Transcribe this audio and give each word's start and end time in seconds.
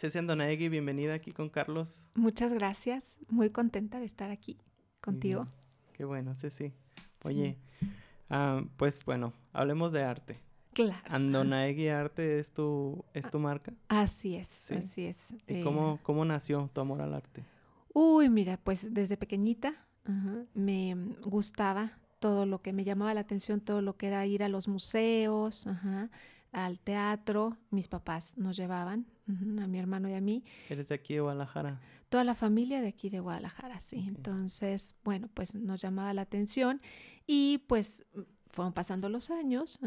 Ceci 0.00 0.16
Andonaegui, 0.16 0.70
bienvenida 0.70 1.12
aquí 1.12 1.30
con 1.30 1.50
Carlos. 1.50 2.02
Muchas 2.14 2.54
gracias, 2.54 3.18
muy 3.28 3.50
contenta 3.50 4.00
de 4.00 4.06
estar 4.06 4.30
aquí 4.30 4.56
contigo. 5.02 5.46
Qué 5.92 6.06
bueno, 6.06 6.34
Ceci. 6.34 6.72
Oye, 7.22 7.58
ah, 8.30 8.62
pues 8.78 9.04
bueno, 9.04 9.34
hablemos 9.52 9.92
de 9.92 10.02
arte. 10.02 10.40
Claro. 10.72 11.02
Andonaegui 11.04 11.88
Arte 11.88 12.38
es 12.38 12.50
tu, 12.50 13.04
es 13.12 13.30
tu 13.30 13.38
marca. 13.40 13.74
Así 13.88 14.36
es, 14.36 14.70
así 14.70 15.04
es. 15.04 15.34
¿Y 15.46 15.56
eh, 15.56 15.62
cómo, 15.62 16.00
cómo 16.02 16.24
nació 16.24 16.70
tu 16.72 16.80
amor 16.80 17.02
al 17.02 17.12
arte? 17.12 17.44
Uy, 17.92 18.30
mira, 18.30 18.56
pues 18.56 18.94
desde 18.94 19.18
pequeñita 19.18 19.86
me 20.54 20.94
gustaba 21.26 21.92
todo 22.20 22.46
lo 22.46 22.62
que 22.62 22.72
me 22.72 22.84
llamaba 22.84 23.12
la 23.12 23.20
atención, 23.20 23.60
todo 23.60 23.82
lo 23.82 23.98
que 23.98 24.06
era 24.06 24.24
ir 24.24 24.42
a 24.44 24.48
los 24.48 24.66
museos, 24.66 25.66
al 26.52 26.80
teatro. 26.80 27.56
Mis 27.70 27.88
papás 27.88 28.36
nos 28.36 28.56
llevaban, 28.56 29.06
a 29.60 29.66
mi 29.66 29.78
hermano 29.78 30.08
y 30.08 30.14
a 30.14 30.20
mí. 30.20 30.44
¿Eres 30.68 30.88
de 30.88 30.94
aquí 30.94 31.14
de 31.14 31.20
Guadalajara? 31.20 31.80
Toda 32.08 32.24
la 32.24 32.34
familia 32.34 32.80
de 32.80 32.88
aquí 32.88 33.10
de 33.10 33.20
Guadalajara, 33.20 33.78
sí. 33.80 34.04
Entonces, 34.06 34.96
bueno, 35.04 35.28
pues 35.32 35.54
nos 35.54 35.80
llamaba 35.80 36.12
la 36.14 36.22
atención 36.22 36.80
y 37.26 37.58
pues 37.68 38.04
fueron 38.48 38.72
pasando 38.72 39.08
los 39.08 39.30
años. 39.30 39.78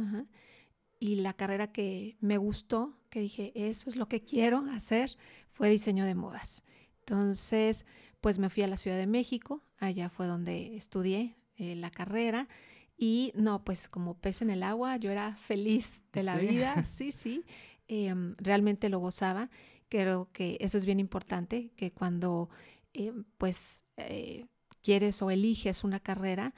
Y 1.00 1.16
la 1.16 1.34
carrera 1.34 1.72
que 1.72 2.16
me 2.22 2.38
gustó, 2.38 2.98
que 3.10 3.20
dije, 3.20 3.52
eso 3.56 3.90
es 3.90 3.98
lo 3.98 4.08
que 4.08 4.24
quiero 4.24 4.64
hacer, 4.72 5.18
fue 5.50 5.70
diseño 5.70 6.06
de 6.06 6.16
modas. 6.16 6.64
Entonces, 7.00 7.86
pues 8.22 8.40
me 8.40 8.50
fui 8.50 8.64
a 8.64 8.68
la 8.68 8.78
Ciudad 8.78 8.98
de 8.98 9.08
México, 9.08 9.62
allá 9.80 10.10
fue 10.10 10.28
donde 10.28 10.78
estudié 10.78 11.36
eh, 11.58 11.76
la 11.76 11.92
carrera 11.92 12.48
y 12.98 13.32
no, 13.36 13.64
pues 13.64 13.88
como 13.88 14.16
pez 14.16 14.42
en 14.42 14.50
el 14.50 14.64
agua, 14.64 14.98
yo 14.98 15.12
era 15.12 15.36
feliz 15.36 16.04
de 16.14 16.24
la 16.24 16.38
vida, 16.38 16.86
sí, 16.86 17.12
sí, 17.12 17.44
em, 17.88 18.36
realmente 18.38 18.90
lo 18.90 19.00
gozaba. 19.00 19.50
Creo 19.90 20.30
que 20.32 20.58
eso 20.60 20.78
es 20.78 20.86
bien 20.86 21.00
importante, 21.00 21.72
que 21.76 21.92
cuando 21.92 22.50
em, 22.94 23.26
pues 23.38 23.84
eh, 23.98 24.46
quieres 24.82 25.22
o 25.22 25.32
eliges 25.32 25.84
una 25.84 26.00
carrera, 26.00 26.54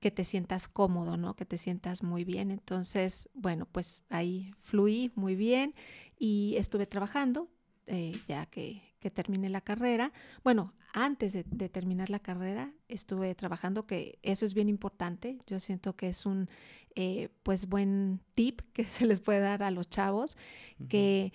que 0.00 0.10
te 0.10 0.24
sientas 0.24 0.66
cómodo, 0.66 1.16
¿no? 1.18 1.36
Que 1.36 1.44
te 1.44 1.58
sientas 1.58 2.02
muy 2.02 2.24
bien. 2.24 2.50
Entonces, 2.50 3.28
bueno, 3.34 3.66
pues 3.70 4.04
ahí 4.08 4.52
fluí 4.62 5.12
muy 5.14 5.36
bien 5.36 5.74
y 6.18 6.54
estuve 6.56 6.86
trabajando 6.86 7.50
eh, 7.92 8.12
ya 8.28 8.46
que, 8.46 8.82
que 9.00 9.10
terminé 9.10 9.48
la 9.48 9.60
carrera. 9.60 10.12
Bueno, 10.44 10.72
antes 10.92 11.32
de, 11.32 11.68
terminar 11.68 12.08
la 12.08 12.20
carrera 12.20 12.72
estuve 12.86 13.34
trabajando, 13.34 13.84
que 13.84 14.20
eso 14.22 14.44
es 14.44 14.54
bien 14.54 14.68
importante. 14.68 15.38
Yo 15.46 15.58
siento 15.58 15.96
que 15.96 16.08
es 16.08 16.24
un 16.24 16.48
eh, 16.94 17.30
pues 17.42 17.68
buen 17.68 18.20
tip 18.34 18.60
que 18.72 18.84
se 18.84 19.06
les 19.06 19.20
puede 19.20 19.40
dar 19.40 19.64
a 19.64 19.72
los 19.72 19.88
chavos, 19.88 20.36
que 20.88 21.32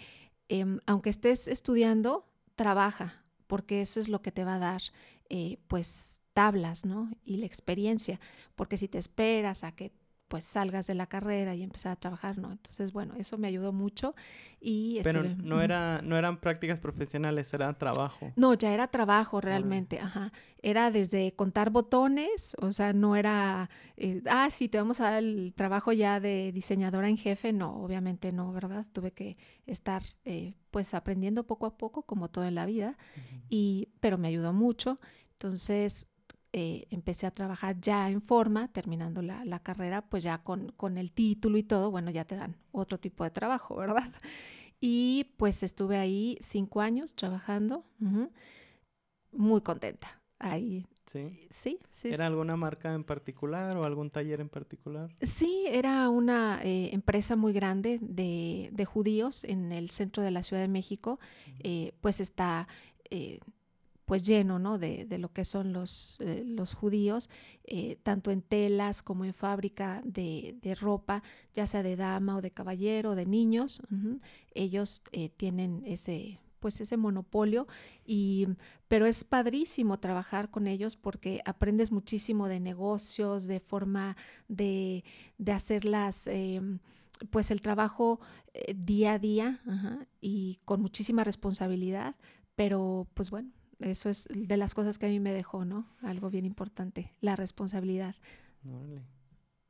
em, 0.47 0.79
aunque 0.85 1.09
estés 1.09 1.49
estudiando, 1.49 2.25
trabaja, 2.55 3.25
porque 3.47 3.81
eso 3.81 3.99
es 3.99 4.07
lo 4.07 4.21
que 4.21 4.31
te 4.31 4.45
va 4.45 4.55
a 4.55 4.59
dar 4.59 4.81
eh, 5.29 5.57
pues 5.67 6.21
tablas, 6.33 6.85
¿no? 6.85 7.11
Y 7.25 7.37
la 7.37 7.47
experiencia, 7.47 8.21
porque 8.55 8.77
si 8.77 8.87
te 8.87 8.97
esperas 8.97 9.65
a 9.65 9.73
que 9.73 9.91
pues 10.35 10.43
salgas 10.43 10.85
de 10.85 10.95
la 10.95 11.07
carrera 11.07 11.55
y 11.55 11.63
empezar 11.63 11.93
a 11.93 11.95
trabajar, 11.95 12.37
¿no? 12.37 12.51
Entonces, 12.51 12.91
bueno, 12.91 13.13
eso 13.17 13.37
me 13.37 13.47
ayudó 13.47 13.71
mucho 13.71 14.15
y 14.59 14.99
Pero 15.01 15.23
no 15.23 15.61
era 15.61 16.01
no 16.03 16.17
eran 16.17 16.41
prácticas 16.41 16.81
profesionales, 16.81 17.53
era 17.53 17.71
trabajo. 17.77 18.33
No, 18.35 18.53
ya 18.53 18.73
era 18.73 18.89
trabajo 18.89 19.39
realmente, 19.39 19.97
ajá. 19.97 20.33
Era 20.61 20.91
desde 20.91 21.33
contar 21.37 21.69
botones, 21.69 22.53
o 22.59 22.73
sea, 22.73 22.91
no 22.91 23.15
era 23.15 23.69
eh, 23.95 24.23
ah, 24.29 24.49
sí, 24.49 24.67
te 24.67 24.77
vamos 24.77 24.99
a 24.99 25.11
dar 25.11 25.23
el 25.23 25.53
trabajo 25.53 25.93
ya 25.93 26.19
de 26.19 26.51
diseñadora 26.51 27.07
en 27.07 27.15
jefe, 27.15 27.53
no, 27.53 27.81
obviamente 27.81 28.33
no, 28.33 28.51
¿verdad? 28.51 28.85
Tuve 28.91 29.13
que 29.13 29.37
estar 29.65 30.03
eh, 30.25 30.53
pues 30.69 30.93
aprendiendo 30.93 31.47
poco 31.47 31.65
a 31.65 31.77
poco 31.77 32.01
como 32.01 32.27
todo 32.27 32.43
en 32.43 32.55
la 32.55 32.65
vida 32.65 32.97
y 33.47 33.87
pero 34.01 34.17
me 34.17 34.27
ayudó 34.27 34.51
mucho. 34.51 34.99
Entonces, 35.31 36.09
eh, 36.57 36.87
empecé 36.89 37.27
a 37.27 37.31
trabajar 37.31 37.81
ya 37.81 38.09
en 38.09 38.21
forma, 38.21 38.69
terminando 38.69 39.21
la, 39.21 39.59
carrera, 39.59 40.03
pues 40.07 40.23
ya 40.23 40.37
con, 40.37 40.71
con, 40.77 40.97
el 40.97 41.11
título 41.11 41.57
y 41.57 41.63
todo, 41.63 41.91
bueno, 41.91 42.11
ya 42.11 42.23
te 42.23 42.37
dan 42.37 42.55
otro 42.71 42.97
tipo 42.97 43.25
de 43.25 43.29
trabajo, 43.29 43.75
¿verdad? 43.75 44.09
Y 44.79 45.33
pues 45.35 45.63
estuve 45.63 45.97
ahí 45.97 46.37
cinco 46.39 46.79
años 46.79 47.13
trabajando, 47.13 47.83
muy 49.33 49.59
contenta. 49.61 50.21
Ahí. 50.39 50.87
Sí. 51.05 51.37
Sí, 51.49 51.79
sí. 51.91 52.07
¿Era 52.07 52.27
alguna 52.27 52.55
marca 52.55 52.93
en 52.93 53.03
particular 53.03 53.75
o 53.75 53.83
algún 53.83 54.09
taller 54.09 54.39
en 54.39 54.47
particular? 54.47 55.13
Sí, 55.21 55.65
era 55.67 56.07
una 56.07 56.61
eh, 56.63 56.91
empresa 56.93 57.35
muy 57.35 57.51
grande 57.51 57.99
de, 58.01 58.69
de, 58.71 58.85
judíos 58.85 59.43
en 59.43 59.73
el 59.73 59.89
centro 59.89 60.23
de 60.23 60.31
la 60.31 60.41
Ciudad 60.41 60.61
de 60.61 60.69
México. 60.69 61.19
Eh, 61.59 61.93
pues 61.99 62.21
está 62.21 62.69
pues 64.05 64.25
lleno 64.25 64.59
¿no? 64.59 64.77
de, 64.77 65.05
de, 65.05 65.17
lo 65.17 65.33
que 65.33 65.43
son 65.43 65.73
los, 65.73 66.17
eh, 66.21 66.43
los 66.45 66.73
judíos, 66.73 67.29
eh, 67.63 67.97
tanto 68.03 68.31
en 68.31 68.41
telas 68.41 69.01
como 69.01 69.25
en 69.25 69.33
fábrica 69.33 70.01
de, 70.05 70.55
de, 70.61 70.75
ropa, 70.75 71.23
ya 71.53 71.65
sea 71.65 71.83
de 71.83 71.95
dama 71.95 72.37
o 72.37 72.41
de 72.41 72.51
caballero, 72.51 73.15
de 73.15 73.25
niños. 73.25 73.81
Ellos 74.53 75.01
eh, 75.11 75.29
tienen 75.29 75.83
ese 75.85 76.39
pues 76.59 76.81
ese 76.81 76.97
monopolio 76.97 77.67
y 78.07 78.47
pero 78.87 79.05
es 79.05 79.23
padrísimo 79.23 79.99
trabajar 79.99 80.49
con 80.49 80.65
ellos 80.65 80.95
porque 80.95 81.41
aprendes 81.45 81.91
muchísimo 81.91 82.47
de 82.47 82.59
negocios 82.59 83.45
de 83.45 83.59
forma 83.59 84.17
de, 84.47 85.03
de 85.37 85.51
hacerlas 85.51 86.27
pues 87.29 87.51
el 87.51 87.61
trabajo 87.61 88.19
día 88.75 89.13
a 89.13 89.19
día 89.19 89.61
y 90.21 90.57
con 90.65 90.81
muchísima 90.81 91.23
responsabilidad 91.23 92.15
pero 92.55 93.05
pues 93.13 93.29
bueno 93.29 93.51
eso 93.79 94.09
es 94.09 94.27
de 94.33 94.57
las 94.57 94.73
cosas 94.73 94.97
que 94.97 95.05
a 95.05 95.09
mí 95.09 95.19
me 95.19 95.33
dejó, 95.33 95.65
¿no? 95.65 95.87
Algo 96.01 96.29
bien 96.29 96.45
importante, 96.45 97.13
la 97.21 97.35
responsabilidad. 97.35 98.15
Órale. 98.67 99.01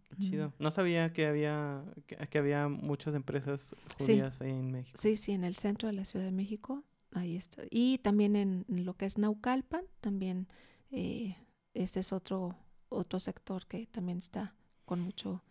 Qué 0.04 0.16
chido. 0.18 0.54
No 0.60 0.72
sabía 0.72 1.12
que 1.12 1.26
había 1.26 1.84
que, 2.06 2.38
había 2.38 2.68
muchas 2.68 3.16
empresas 3.16 3.76
judías 3.98 4.40
ahí 4.42 4.52
en 4.52 4.72
México. 4.72 4.98
Sí, 4.98 5.18
sí, 5.18 5.32
en 5.32 5.44
el 5.44 5.56
centro 5.56 5.88
de 5.88 5.96
la 5.96 6.06
Ciudad 6.06 6.26
de 6.26 6.32
México, 6.32 6.84
ahí 7.12 7.36
está. 7.36 7.64
Y 7.70 7.98
también 7.98 8.36
en, 8.36 8.66
lo 8.68 8.96
que 8.96 9.06
es 9.06 9.18
Naucalpan, 9.18 9.86
también 10.02 10.48
eh, 10.92 11.36
ese 11.74 12.02
es 12.02 12.14
otro 12.14 12.56
otro 12.90 13.20
sector 13.20 13.66
que 13.68 13.88
también 13.88 14.20
está 14.20 14.54
con 14.86 15.00
mucho, 15.02 15.44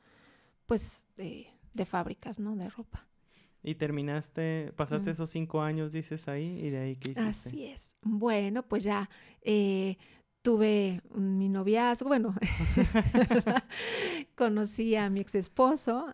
pues, 0.67 1.09
de, 1.17 1.49
de 1.73 1.85
fábricas, 1.85 2.39
¿no? 2.39 2.57
De 2.57 2.69
ropa. 2.69 3.07
Y 3.67 3.77
terminaste, 3.77 4.75
pasaste 4.77 5.11
esos 5.11 5.31
cinco 5.31 5.63
años, 5.63 5.91
dices 5.91 6.29
ahí, 6.29 6.61
y 6.61 6.69
de 6.69 6.79
ahí 6.79 6.97
qué 6.97 7.13
hiciste. 7.13 7.21
Así 7.23 7.65
es. 7.65 7.97
Bueno, 8.03 8.63
pues 8.63 8.85
ya 8.85 9.09
eh, 9.41 9.97
tuve 10.43 11.01
mi 11.15 11.49
noviazgo, 11.49 12.09
bueno, 12.09 12.35
conocí 14.35 14.95
a 14.97 15.09
mi 15.09 15.21
ex 15.21 15.35
esposo, 15.35 16.09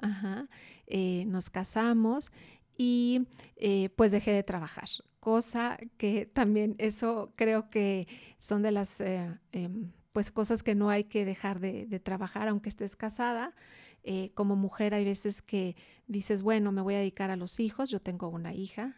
eh, 0.87 1.25
nos 1.27 1.51
casamos 1.51 2.31
y 2.79 3.27
eh, 3.57 3.89
pues 3.97 4.13
dejé 4.13 4.31
de 4.31 4.45
trabajar, 4.45 4.89
cosa 5.19 5.77
que 5.97 6.27
también 6.27 6.77
eso 6.79 7.33
creo 7.35 7.69
que 7.69 8.07
son 8.39 8.63
de 8.63 8.71
las 8.71 9.01
em, 9.01 9.91
pues 10.13 10.31
cosas 10.31 10.63
que 10.63 10.77
no 10.77 10.89
hay 10.89 11.03
que 11.03 11.25
dejar 11.25 11.59
de, 11.59 11.87
de 11.87 11.99
trabajar 11.99 12.47
aunque 12.47 12.69
estés 12.69 12.95
casada. 12.95 13.57
Eh, 14.03 14.31
como 14.35 14.57
mujer 14.57 14.95
hay 14.95 15.05
veces 15.05 15.43
que 15.43 15.77
dices, 16.07 16.43
bueno, 16.43 16.73
me 16.73 16.81
voy 16.81 16.95
a 16.95 16.99
dedicar 16.99 17.31
a 17.31 17.37
los 17.37 17.61
hijos, 17.61 17.91
yo 17.91 18.01
tengo 18.01 18.29
una 18.29 18.55
hija, 18.55 18.97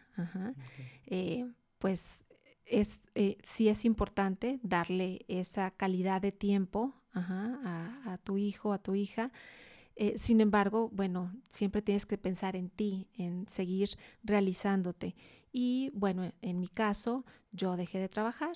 eh, 1.07 1.45
pues 1.77 2.25
es, 2.65 3.01
eh, 3.15 3.37
sí 3.43 3.67
es 3.67 3.83
importante 3.83 4.59
darle 4.63 5.25
esa 5.27 5.71
calidad 5.71 6.21
de 6.21 6.31
tiempo 6.31 6.95
a, 7.13 8.17
tu 8.23 8.37
hijo, 8.37 8.73
a 8.73 8.81
tu 8.81 8.95
hija. 8.95 9.31
sin 10.15 10.41
embargo, 10.41 10.89
bueno, 10.91 11.31
siempre 11.49 11.81
tienes 11.81 12.05
que 12.05 12.17
pensar 12.17 12.55
en 12.55 12.69
ti, 12.69 13.09
en 13.13 13.47
seguir 13.47 13.89
realizándote. 14.23 15.15
Y 15.51 15.91
bueno, 15.93 16.31
en 16.41 16.59
mi 16.59 16.67
caso, 16.67 17.25
yo 17.51 17.75
dejé 17.75 17.99
de 17.99 18.09
trabajar. 18.09 18.55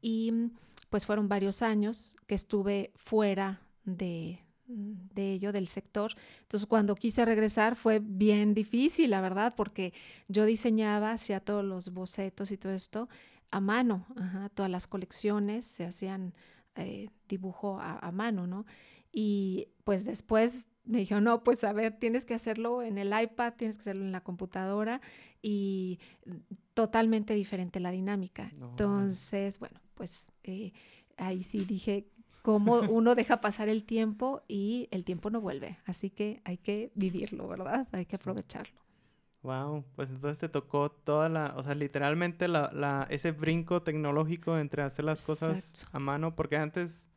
Y 0.00 0.50
pues 0.88 1.06
fueron 1.06 1.28
varios 1.28 1.62
años 1.62 2.16
que 2.26 2.34
estuve 2.34 2.92
fuera 2.96 3.62
de, 3.84 4.40
de 4.70 5.32
ello, 5.32 5.52
del 5.52 5.68
sector. 5.68 6.12
Entonces, 6.42 6.66
cuando 6.66 6.94
quise 6.94 7.24
regresar 7.24 7.76
fue 7.76 8.00
bien 8.02 8.54
difícil, 8.54 9.10
la 9.10 9.20
verdad, 9.20 9.54
porque 9.56 9.92
yo 10.28 10.44
diseñaba, 10.44 11.12
hacía 11.12 11.40
todos 11.40 11.64
los 11.64 11.92
bocetos 11.92 12.50
y 12.50 12.56
todo 12.56 12.72
esto 12.72 13.08
a 13.50 13.60
mano, 13.60 14.06
todas 14.54 14.70
las 14.70 14.86
colecciones 14.86 15.66
se 15.66 15.84
hacían 15.84 16.34
eh, 16.76 17.08
dibujo 17.28 17.78
a, 17.80 18.10
mano, 18.12 18.46
¿no? 18.46 18.64
Y 19.12 19.68
pues 19.82 20.04
después 20.04 20.68
me 20.84 20.98
dijo, 20.98 21.20
no, 21.20 21.42
pues 21.42 21.64
a 21.64 21.72
ver, 21.72 21.98
tienes 21.98 22.24
que 22.24 22.34
hacerlo 22.34 22.82
en 22.82 22.96
el 22.96 23.08
iPad, 23.08 23.54
tienes 23.56 23.76
que 23.76 23.82
hacerlo 23.82 24.04
en 24.04 24.12
la 24.12 24.22
computadora 24.22 25.00
y 25.42 25.98
totalmente 26.74 27.34
diferente 27.34 27.80
la 27.80 27.90
dinámica. 27.90 28.50
Entonces, 28.52 29.58
bueno, 29.58 29.80
pues 29.94 30.32
eh, 30.44 30.72
ahí 31.16 31.42
sí 31.42 31.64
dije, 31.64 32.06
cómo 32.42 32.80
uno 32.90 33.14
deja 33.14 33.40
pasar 33.40 33.68
el 33.68 33.84
tiempo 33.84 34.42
y 34.48 34.88
el 34.90 35.04
tiempo 35.04 35.30
no 35.30 35.40
vuelve. 35.40 35.78
Así 35.86 36.10
que 36.10 36.40
hay 36.44 36.58
que 36.58 36.92
vivirlo, 36.94 37.48
¿verdad? 37.48 37.88
Hay 37.92 38.06
que 38.06 38.16
aprovecharlo. 38.16 38.80
Wow, 39.42 39.84
pues 39.96 40.10
entonces 40.10 40.36
te 40.36 40.50
tocó 40.50 40.90
toda 40.90 41.30
la, 41.30 41.54
o 41.56 41.62
sea, 41.62 41.74
literalmente 41.74 42.46
la, 42.46 42.70
la, 42.74 43.06
ese 43.08 43.32
brinco 43.32 43.82
tecnológico 43.82 44.58
entre 44.58 44.82
hacer 44.82 45.06
las 45.06 45.24
cosas 45.24 45.88
a 45.92 45.98
mano, 45.98 46.36
porque 46.36 46.58
antes, 46.58 47.08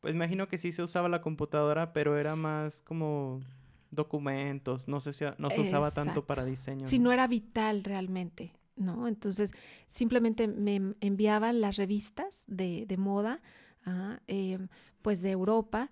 pues 0.00 0.14
imagino 0.14 0.48
que 0.48 0.56
sí 0.56 0.72
se 0.72 0.82
usaba 0.82 1.10
la 1.10 1.20
computadora, 1.20 1.92
pero 1.92 2.16
era 2.16 2.36
más 2.36 2.80
como 2.80 3.42
documentos, 3.90 4.88
no 4.88 5.00
sé 5.00 5.12
si 5.12 5.24
no 5.36 5.50
se 5.50 5.60
usaba 5.60 5.90
tanto 5.90 6.24
para 6.24 6.44
diseño. 6.44 6.86
Si 6.86 6.98
¿no? 6.98 7.12
era 7.12 7.26
vital 7.26 7.84
realmente, 7.84 8.54
¿no? 8.76 9.06
Entonces 9.06 9.52
simplemente 9.86 10.48
me 10.48 10.94
enviaban 11.00 11.60
las 11.60 11.76
revistas 11.76 12.44
de, 12.46 12.86
de 12.86 12.96
moda, 12.96 13.42
em, 14.26 14.68
pues 15.02 15.22
de 15.22 15.30
Europa, 15.30 15.90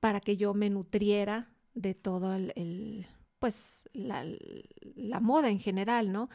para 0.00 0.20
que 0.20 0.36
yo 0.36 0.54
me 0.54 0.70
nutriera 0.70 1.50
de 1.74 1.94
todo 1.94 2.34
el 2.34 3.06
pues 3.44 3.90
la, 3.92 4.24
la, 4.94 5.20
moda 5.20 5.50
en 5.50 5.58
general, 5.58 6.12
¿no? 6.12 6.30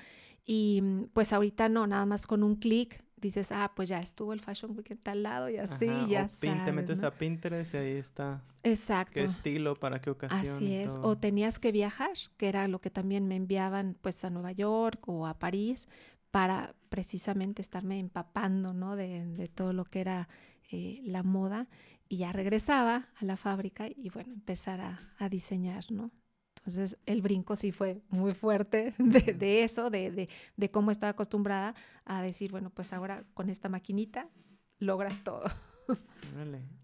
Y 0.45 0.79
mm, 0.83 1.05
pues 1.11 1.33
ahorita 1.33 1.67
no, 1.67 1.87
nada 1.87 2.05
más 2.05 2.27
con 2.27 2.43
un 2.43 2.55
clic 2.55 3.03
dices, 3.19 3.51
ah, 3.51 3.71
pues 3.75 3.89
ya 3.89 3.99
estuvo 3.99 4.31
el 4.31 4.39
Fashion 4.39 4.77
Week 4.77 4.91
en 4.91 4.99
tal 4.99 5.23
lado 5.23 5.49
y 5.49 5.57
así, 5.57 5.87
ya 6.07 6.27
sabes, 6.27 6.65
Te 6.65 6.71
metes 6.71 7.03
a 7.03 7.11
Pinterest 7.11 7.73
y 7.73 7.77
ahí 7.77 7.91
está. 7.93 8.43
Exacto. 8.63 9.13
¿Qué 9.15 9.23
estilo, 9.23 9.75
para 9.75 9.99
qué 9.99 10.11
ocasión? 10.11 10.39
Así 10.39 10.75
es. 10.75 10.97
O 11.01 11.17
tenías 11.17 11.57
que 11.59 11.71
viajar, 11.71 12.11
que 12.37 12.47
era 12.47 12.67
lo 12.67 12.79
que 12.79 12.89
también 12.89 13.27
me 13.27 13.35
enviaban 13.35 13.97
pues 13.99 14.23
a 14.23 14.29
Nueva 14.29 14.51
York 14.51 15.07
o 15.07 15.27
a 15.27 15.39
París 15.39 15.87
para 16.31 16.75
precisamente 16.89 17.61
estarme 17.61 17.97
empapando, 17.99 18.73
¿no? 18.73 18.95
De, 18.95 19.25
de 19.25 19.47
todo 19.47 19.73
lo 19.73 19.83
que 19.83 20.01
era 20.01 20.29
eh, 20.69 21.01
la 21.03 21.23
moda 21.23 21.67
y 22.07 22.17
ya 22.17 22.31
regresaba 22.31 23.09
a 23.15 23.25
la 23.25 23.37
fábrica 23.37 23.87
y 23.87 24.09
bueno, 24.09 24.33
empezar 24.33 24.81
a, 24.81 25.13
a 25.17 25.29
diseñar, 25.29 25.91
¿no? 25.91 26.11
Entonces 26.59 26.97
el 27.05 27.21
brinco 27.21 27.55
sí 27.55 27.71
fue 27.71 28.01
muy 28.09 28.33
fuerte 28.33 28.93
de, 28.97 29.63
eso, 29.63 29.89
de, 29.89 30.27
cómo 30.71 30.91
estaba 30.91 31.11
acostumbrada 31.11 31.73
a 32.05 32.21
decir, 32.21 32.51
bueno, 32.51 32.69
pues 32.69 32.93
ahora 32.93 33.23
con 33.33 33.49
esta 33.49 33.69
maquinita 33.69 34.29
logras 34.77 35.23
todo. 35.23 35.45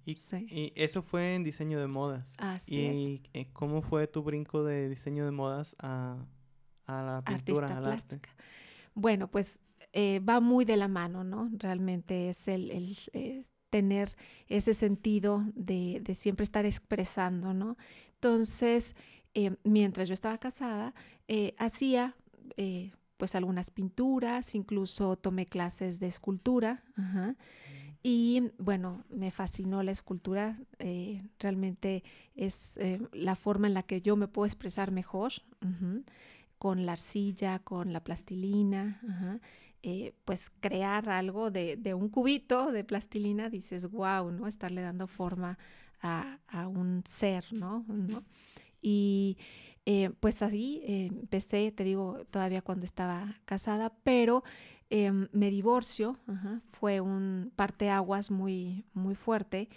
Y, 0.06 0.14
y, 0.14 0.74
eso 0.76 1.04
fue 1.04 1.36
en 1.36 1.44
diseño 1.44 1.80
de 1.80 1.88
modas. 1.88 2.34
Así 2.40 2.76
y, 2.76 3.22
es. 3.34 3.48
¿Cómo 3.54 3.82
fue 3.82 4.08
tu 4.08 4.24
brinco 4.24 4.64
de 4.64 4.90
diseño 4.90 5.26
de 5.26 5.32
modas 5.32 5.76
a, 5.80 6.18
la 6.88 7.24
pintura, 7.26 7.78
al 7.78 7.84
plástica. 7.84 8.30
Bueno, 8.94 9.30
pues 9.30 9.60
eh, 9.94 10.20
va 10.20 10.40
muy 10.40 10.66
de 10.66 10.78
la 10.78 10.88
mano, 10.88 11.24
¿no? 11.24 11.50
Realmente 11.58 12.30
es 12.30 12.48
el, 12.48 12.72
el 12.72 13.46
tener 13.76 14.16
ese 14.48 14.74
sentido 14.74 15.44
de, 15.54 16.02
siempre 16.18 16.44
estar 16.44 16.66
expresando, 16.66 17.54
¿no? 17.54 17.76
Entonces, 18.14 18.96
eh, 19.34 19.58
mientras 19.66 20.08
yo 20.08 20.14
estaba 20.14 20.38
casada, 20.38 20.94
eh, 21.28 21.56
hacía 21.58 22.16
eh, 22.56 22.94
pues 23.18 23.36
algunas 23.36 23.72
pinturas, 23.72 24.56
incluso 24.56 25.18
tomé 25.18 25.46
clases 25.46 26.00
de 26.00 26.08
escultura. 26.08 26.86
Y 28.02 28.54
bueno, 28.60 29.04
me 29.10 29.30
fascinó 29.30 29.84
la 29.84 29.92
escultura. 29.92 30.58
realmente 31.38 32.02
es 32.34 32.80
la 33.12 33.36
forma 33.36 33.68
en 33.68 33.74
la 33.74 33.84
que 33.84 34.02
yo 34.02 34.16
me 34.16 34.30
puedo 34.30 34.46
expresar 34.46 34.92
mejor, 34.92 35.34
con 36.60 36.86
la 36.86 36.94
arcilla, 36.94 37.60
con 37.60 37.92
la 37.92 38.02
plastilina. 38.06 39.02
Pues 40.26 40.52
crear 40.60 41.10
algo 41.10 41.52
de, 41.52 41.78
de, 41.78 41.94
un 41.94 42.10
cubito 42.10 42.72
de 42.72 42.84
plastilina, 42.84 43.50
dices, 43.50 43.90
wow, 43.90 44.32
¿no? 44.32 44.48
Estarle 44.48 44.82
dando 44.82 45.08
forma 45.08 45.58
a, 46.02 46.40
a 46.48 46.68
un 46.68 47.04
ser, 47.06 47.46
¿no? 47.52 47.86
Y 48.82 49.38
eh, 49.86 50.12
pues 50.20 50.42
así 50.42 50.82
eh, 50.84 51.08
empecé, 51.08 51.72
te 51.72 51.84
digo, 51.84 52.26
todavía 52.32 52.62
cuando 52.62 52.86
estaba 52.86 53.40
casada, 53.46 53.94
pero 54.04 54.44
me 55.32 55.50
divorcio, 55.50 56.18
fue 56.72 57.02
un 57.02 57.52
parteaguas 57.56 58.32
muy, 58.32 58.86
muy 58.94 59.16
fuerte. 59.16 59.68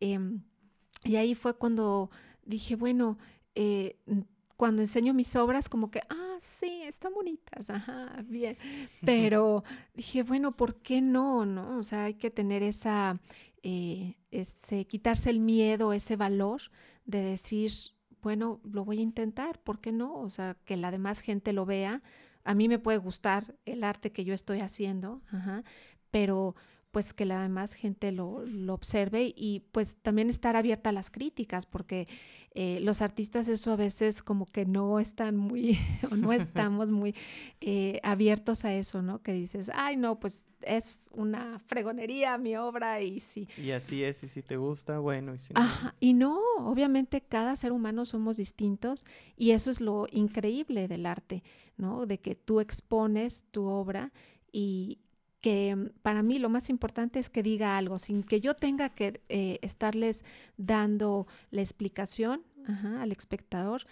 Y 0.00 1.16
ahí 1.16 1.34
fue 1.34 1.56
cuando 1.56 2.10
dije, 2.44 2.76
bueno, 2.76 3.18
eh, 3.54 3.96
cuando 4.58 4.82
enseño 4.82 5.14
mis 5.14 5.36
obras, 5.36 5.68
como 5.68 5.88
que, 5.88 6.00
ah, 6.10 6.34
sí, 6.40 6.82
están 6.82 7.14
bonitas, 7.14 7.70
ajá, 7.70 8.24
bien. 8.26 8.58
Pero 9.06 9.62
dije, 9.94 10.24
bueno, 10.24 10.56
¿por 10.56 10.82
qué 10.82 11.00
no? 11.00 11.46
¿No? 11.46 11.78
O 11.78 11.84
sea, 11.84 12.04
hay 12.04 12.14
que 12.14 12.28
tener 12.32 12.64
esa, 12.64 13.20
ese, 13.62 14.84
quitarse 14.86 15.30
el 15.30 15.38
miedo, 15.38 15.92
ese 15.92 16.16
valor 16.16 16.60
de 17.04 17.22
decir, 17.22 17.70
bueno, 18.20 18.60
lo 18.64 18.84
voy 18.84 18.98
a 18.98 19.02
intentar, 19.02 19.60
¿por 19.62 19.80
qué 19.80 19.92
no? 19.92 20.16
O 20.16 20.28
sea, 20.28 20.56
que 20.64 20.76
la 20.76 20.90
demás 20.90 21.20
gente 21.20 21.52
lo 21.52 21.64
vea. 21.64 22.02
A 22.42 22.54
mí 22.54 22.66
me 22.66 22.80
puede 22.80 22.98
gustar 22.98 23.54
el 23.64 23.84
arte 23.84 24.10
que 24.10 24.24
yo 24.24 24.34
estoy 24.34 24.58
haciendo, 24.58 25.22
pero 26.10 26.56
pues 26.90 27.12
que 27.12 27.26
la 27.26 27.42
demás 27.42 27.74
gente 27.74 28.12
lo, 28.12 28.44
lo, 28.46 28.74
observe 28.74 29.32
y 29.36 29.60
pues 29.72 29.96
también 29.96 30.30
estar 30.30 30.56
abierta 30.56 30.90
a 30.90 30.92
las 30.92 31.10
críticas, 31.10 31.66
porque 31.66 32.08
eh, 32.54 32.80
los 32.80 33.02
artistas 33.02 33.46
eso 33.48 33.72
a 33.72 33.76
veces 33.76 34.22
como 34.22 34.46
que 34.46 34.64
no 34.64 34.98
están 34.98 35.36
muy, 35.36 35.78
o 36.10 36.16
no 36.16 36.32
estamos 36.32 36.90
muy 36.90 37.14
eh, 37.60 38.00
abiertos 38.02 38.64
a 38.64 38.74
eso, 38.74 39.02
¿no? 39.02 39.22
Que 39.22 39.32
dices, 39.32 39.70
ay, 39.74 39.96
no, 39.96 40.18
pues 40.18 40.48
es 40.62 41.08
una 41.12 41.58
fregonería 41.66 42.38
mi 42.38 42.56
obra 42.56 43.00
y 43.02 43.20
sí. 43.20 43.48
Y 43.58 43.70
así 43.72 44.02
es, 44.02 44.22
y 44.22 44.28
si 44.28 44.42
te 44.42 44.56
gusta, 44.56 44.98
bueno, 44.98 45.34
y 45.34 45.38
si 45.38 45.52
no. 45.52 45.60
y 46.00 46.14
no, 46.14 46.40
obviamente 46.58 47.20
cada 47.20 47.54
ser 47.54 47.72
humano 47.72 48.06
somos 48.06 48.38
distintos 48.38 49.04
y 49.36 49.50
eso 49.50 49.70
es 49.70 49.80
lo 49.80 50.06
increíble 50.10 50.88
del 50.88 51.04
arte, 51.04 51.42
¿no? 51.76 52.06
De 52.06 52.18
que 52.18 52.34
tú 52.34 52.60
expones 52.60 53.44
tu 53.50 53.66
obra 53.66 54.10
y, 54.52 54.98
que 55.48 55.74
mm, 55.74 55.88
para 56.02 56.22
mí 56.22 56.38
lo 56.38 56.50
más 56.50 56.68
importante 56.68 57.18
es 57.18 57.30
que 57.30 57.42
diga 57.42 57.76
algo, 57.76 57.98
sin 57.98 58.22
que 58.22 58.40
yo 58.40 58.54
tenga 58.54 58.90
que 58.90 59.22
eh, 59.28 59.58
estarles 59.62 60.24
dando 60.56 61.26
la 61.50 61.62
explicación 61.62 62.42
al 63.00 63.12
espectador, 63.12 63.84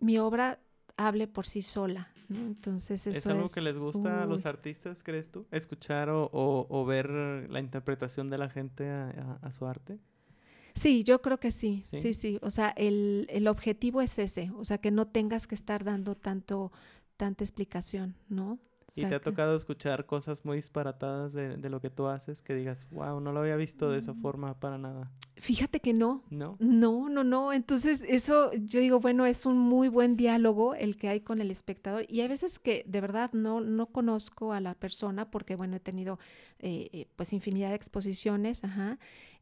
mi 0.00 0.18
obra 0.18 0.58
hable 0.96 1.28
por 1.28 1.46
sí 1.46 1.62
sola. 1.62 2.12
Entonces 2.28 3.06
eso 3.06 3.16
¿Es 3.16 3.26
algo 3.28 3.48
que 3.48 3.60
les 3.60 3.78
gusta 3.78 4.24
a 4.24 4.26
los 4.26 4.44
artistas, 4.44 5.04
crees 5.04 5.30
tú? 5.30 5.46
¿Escuchar 5.52 6.08
o, 6.10 6.84
ver 6.84 7.10
la 7.48 7.60
interpretación 7.60 8.28
de 8.30 8.38
la 8.38 8.50
gente 8.50 8.90
a, 8.90 9.52
su 9.52 9.66
arte? 9.66 10.00
Sí, 10.74 11.04
yo 11.04 11.22
creo 11.22 11.38
que 11.38 11.52
sí, 11.52 11.84
sí, 11.84 12.12
sí. 12.12 12.40
O 12.42 12.50
sea, 12.50 12.70
el, 12.70 13.28
el, 13.30 13.46
objetivo 13.46 14.00
es 14.00 14.18
ese, 14.18 14.50
o 14.56 14.64
sea, 14.64 14.78
que 14.78 14.90
no 14.90 15.06
tengas 15.06 15.46
que 15.46 15.54
estar 15.54 15.84
dando 15.84 16.16
tanto, 16.16 16.72
tanta 17.16 17.44
explicación, 17.44 18.16
¿no? 18.28 18.58
¿Y 18.96 19.04
te 19.06 19.14
ha 19.14 19.20
tocado 19.20 19.56
escuchar 19.56 20.06
cosas 20.06 20.44
muy 20.44 20.56
disparatadas 20.56 21.32
de, 21.32 21.56
de, 21.56 21.68
lo 21.68 21.80
que 21.80 21.90
tú 21.90 22.06
haces 22.06 22.42
que 22.42 22.54
digas, 22.54 22.86
wow, 22.92 23.20
no 23.20 23.32
lo 23.32 23.40
había 23.40 23.56
visto 23.56 23.90
de 23.90 23.98
esa 23.98 24.12
mm. 24.12 24.22
forma 24.22 24.60
para 24.60 24.78
nada? 24.78 25.10
Fíjate 25.36 25.80
que 25.80 25.92
no. 25.92 26.22
No. 26.30 26.56
No, 26.60 27.08
no, 27.08 27.24
no. 27.24 27.52
Entonces, 27.52 28.04
eso 28.06 28.52
yo 28.52 28.78
digo, 28.78 29.00
bueno, 29.00 29.26
es 29.26 29.46
un 29.46 29.58
muy 29.58 29.88
buen 29.88 30.16
diálogo 30.16 30.76
el 30.76 30.96
que 30.96 31.08
hay 31.08 31.20
con 31.20 31.40
el 31.40 31.50
espectador. 31.50 32.06
Y 32.08 32.20
hay 32.20 32.28
veces 32.28 32.60
que 32.60 32.84
de 32.86 33.00
verdad 33.00 33.32
no, 33.32 33.60
no 33.60 33.86
conozco 33.86 34.52
a 34.52 34.60
la 34.60 34.74
persona 34.74 35.30
porque, 35.30 35.56
bueno, 35.56 35.76
he 35.76 35.80
tenido 35.80 36.20
eh, 36.60 36.88
eh, 36.92 37.08
pues 37.16 37.32
infinidad 37.32 37.70
de 37.70 37.74
exposiciones, 37.74 38.62
ajá. 38.62 38.98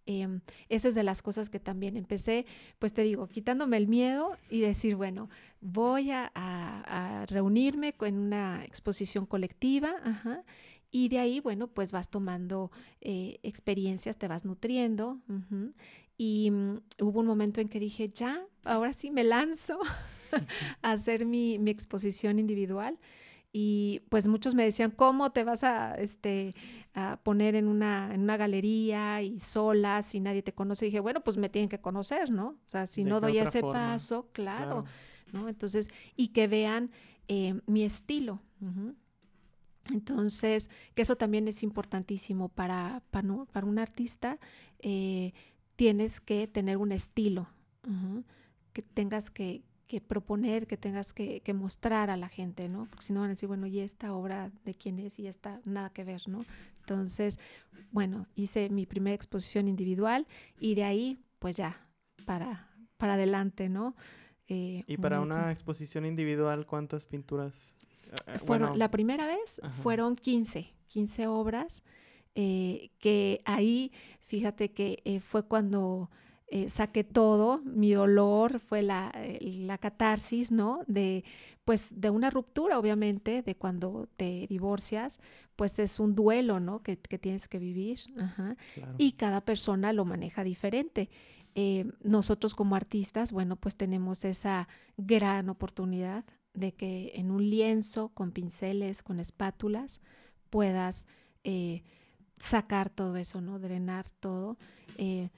Eh, 0.06 0.40
esa 0.68 0.88
es 0.88 0.94
de 0.94 1.02
las 1.02 1.22
cosas 1.22 1.48
que 1.50 1.60
también 1.60 1.96
empecé, 1.96 2.46
pues 2.78 2.92
te 2.92 3.02
digo, 3.02 3.28
quitándome 3.28 3.76
el 3.76 3.86
miedo 3.86 4.36
y 4.50 4.60
decir, 4.60 4.96
bueno, 4.96 5.28
voy 5.60 6.10
a, 6.10 7.24
reunirme 7.28 7.94
en 8.00 8.18
una 8.18 8.64
exposición 8.64 9.26
colectiva, 9.26 9.94
y 10.90 11.08
de 11.08 11.18
ahí, 11.18 11.40
bueno, 11.40 11.68
pues 11.68 11.90
vas 11.90 12.10
tomando 12.10 12.70
eh, 13.00 13.38
experiencias, 13.42 14.18
te 14.18 14.28
vas 14.28 14.44
nutriendo. 14.44 15.20
Y 16.18 16.50
mm, 16.50 16.76
hubo 17.00 17.20
un 17.20 17.26
momento 17.26 17.62
en 17.62 17.68
que 17.68 17.80
dije, 17.80 18.10
ya, 18.10 18.44
ahora 18.64 18.92
sí 18.92 19.10
me 19.10 19.24
lanzo 19.24 19.78
a 20.82 20.92
hacer 20.92 21.24
mi, 21.24 21.58
mi 21.58 21.70
exposición 21.70 22.38
individual 22.38 22.98
y 23.52 24.00
pues 24.08 24.28
muchos 24.28 24.54
me 24.54 24.64
decían, 24.64 24.90
¿cómo 24.90 25.30
te 25.30 25.44
vas 25.44 25.62
a, 25.62 25.94
este, 25.96 26.54
a 26.94 27.18
poner 27.22 27.54
en 27.54 27.68
una, 27.68 28.14
en 28.14 28.22
una 28.22 28.36
galería 28.36 29.22
y 29.22 29.38
sola 29.38 30.02
si 30.02 30.20
nadie 30.20 30.42
te 30.42 30.52
conoce? 30.52 30.86
Dije, 30.86 31.00
bueno, 31.00 31.22
pues 31.22 31.36
me 31.36 31.48
tienen 31.48 31.68
que 31.68 31.80
conocer, 31.80 32.30
¿no? 32.30 32.48
O 32.48 32.68
sea, 32.68 32.86
si 32.86 33.04
no 33.04 33.20
doy 33.20 33.38
ese 33.38 33.62
paso, 33.62 34.28
claro, 34.32 34.84
¿no? 35.32 35.48
Entonces, 35.48 35.88
y 36.16 36.28
que 36.28 36.48
vean 36.48 36.90
eh, 37.28 37.60
mi 37.66 37.84
estilo. 37.84 38.40
Entonces, 39.90 40.70
que 40.94 41.02
eso 41.02 41.16
también 41.16 41.48
es 41.48 41.62
importantísimo 41.62 42.48
para, 42.48 43.02
para, 43.10 43.66
un 43.66 43.78
artista. 43.78 44.38
Eh, 44.78 45.32
tienes 45.76 46.20
que 46.20 46.46
tener 46.46 46.76
un 46.76 46.92
estilo, 46.92 47.48
que 48.72 48.82
tengas 48.82 49.30
que, 49.30 49.62
que 49.92 50.00
proponer, 50.00 50.66
que 50.66 50.78
tengas 50.78 51.12
que, 51.12 51.42
mostrar 51.54 52.08
a 52.08 52.16
la 52.16 52.30
gente, 52.30 52.66
¿no? 52.66 52.86
Porque 52.86 53.04
si 53.04 53.12
no 53.12 53.20
van 53.20 53.28
a 53.28 53.34
decir, 53.34 53.46
bueno, 53.46 53.66
¿y 53.66 53.80
esta 53.80 54.14
obra 54.14 54.50
de 54.64 54.74
quién 54.74 54.98
es? 54.98 55.18
Y 55.18 55.26
esta 55.26 55.60
nada 55.66 55.90
que 55.90 56.02
ver, 56.02 56.22
¿no? 56.28 56.46
Entonces, 56.82 57.38
bueno, 57.92 58.26
hice 58.34 58.68
mi 58.70 58.86
primera 58.86 59.14
exposición 59.14 59.68
individual 59.68 60.26
y 60.58 60.74
de 60.74 60.84
ahí, 60.84 61.18
pues 61.38 61.56
ya, 61.56 61.86
para, 62.26 62.68
para 62.96 63.14
adelante, 63.14 63.68
¿no? 63.68 63.94
Eh, 64.48 64.82
¿Y 64.86 64.96
para 64.96 65.20
una 65.20 65.50
exposición 65.50 66.04
individual 66.04 66.66
cuántas 66.66 67.06
pinturas 67.06 67.54
Eh, 68.26 68.38
fueron, 68.44 68.78
la 68.78 68.90
primera 68.90 69.26
vez 69.26 69.60
fueron 69.82 70.16
15, 70.16 70.74
15 70.88 71.26
obras, 71.28 71.82
eh, 72.34 72.90
que 72.98 73.40
ahí, 73.44 73.92
fíjate 74.20 74.72
que 74.72 75.00
eh, 75.04 75.20
fue 75.20 75.44
cuando 75.44 76.10
saqué 76.68 77.02
todo, 77.02 77.62
mi 77.64 77.92
dolor, 77.92 78.60
fue 78.60 78.82
la, 78.82 79.12
la, 79.40 79.78
catarsis, 79.78 80.52
¿no? 80.52 80.80
De, 80.86 81.24
pues, 81.64 82.00
de 82.00 82.10
una 82.10 82.28
ruptura, 82.28 82.78
obviamente, 82.78 83.42
de 83.42 83.54
cuando 83.54 84.08
te 84.16 84.46
divorcias, 84.48 85.18
pues 85.56 85.78
es 85.78 85.98
un 85.98 86.14
duelo, 86.14 86.60
¿no? 86.60 86.82
Que, 86.82 86.98
que 86.98 87.18
tienes 87.18 87.48
que 87.48 87.58
vivir. 87.58 88.00
Y 88.98 89.12
cada 89.12 89.40
persona 89.40 89.94
lo 89.94 90.04
maneja 90.04 90.44
diferente. 90.44 91.08
nosotros 92.02 92.54
como 92.54 92.76
artistas, 92.76 93.32
bueno, 93.32 93.56
pues 93.56 93.76
tenemos 93.76 94.24
esa 94.24 94.68
gran 94.98 95.48
oportunidad 95.48 96.24
de 96.54 96.72
que 96.72 97.12
en 97.14 97.30
un 97.30 97.48
lienzo, 97.48 98.10
con 98.10 98.32
pinceles, 98.32 99.02
con 99.02 99.20
espátulas, 99.20 100.00
puedas 100.50 101.06
eh, 101.44 101.82
sacar 102.38 102.90
todo 102.90 103.16
eso, 103.16 103.40
¿no? 103.40 103.58
Drenar 103.58 104.10
todo. 104.20 104.58
Eh, 104.98 105.30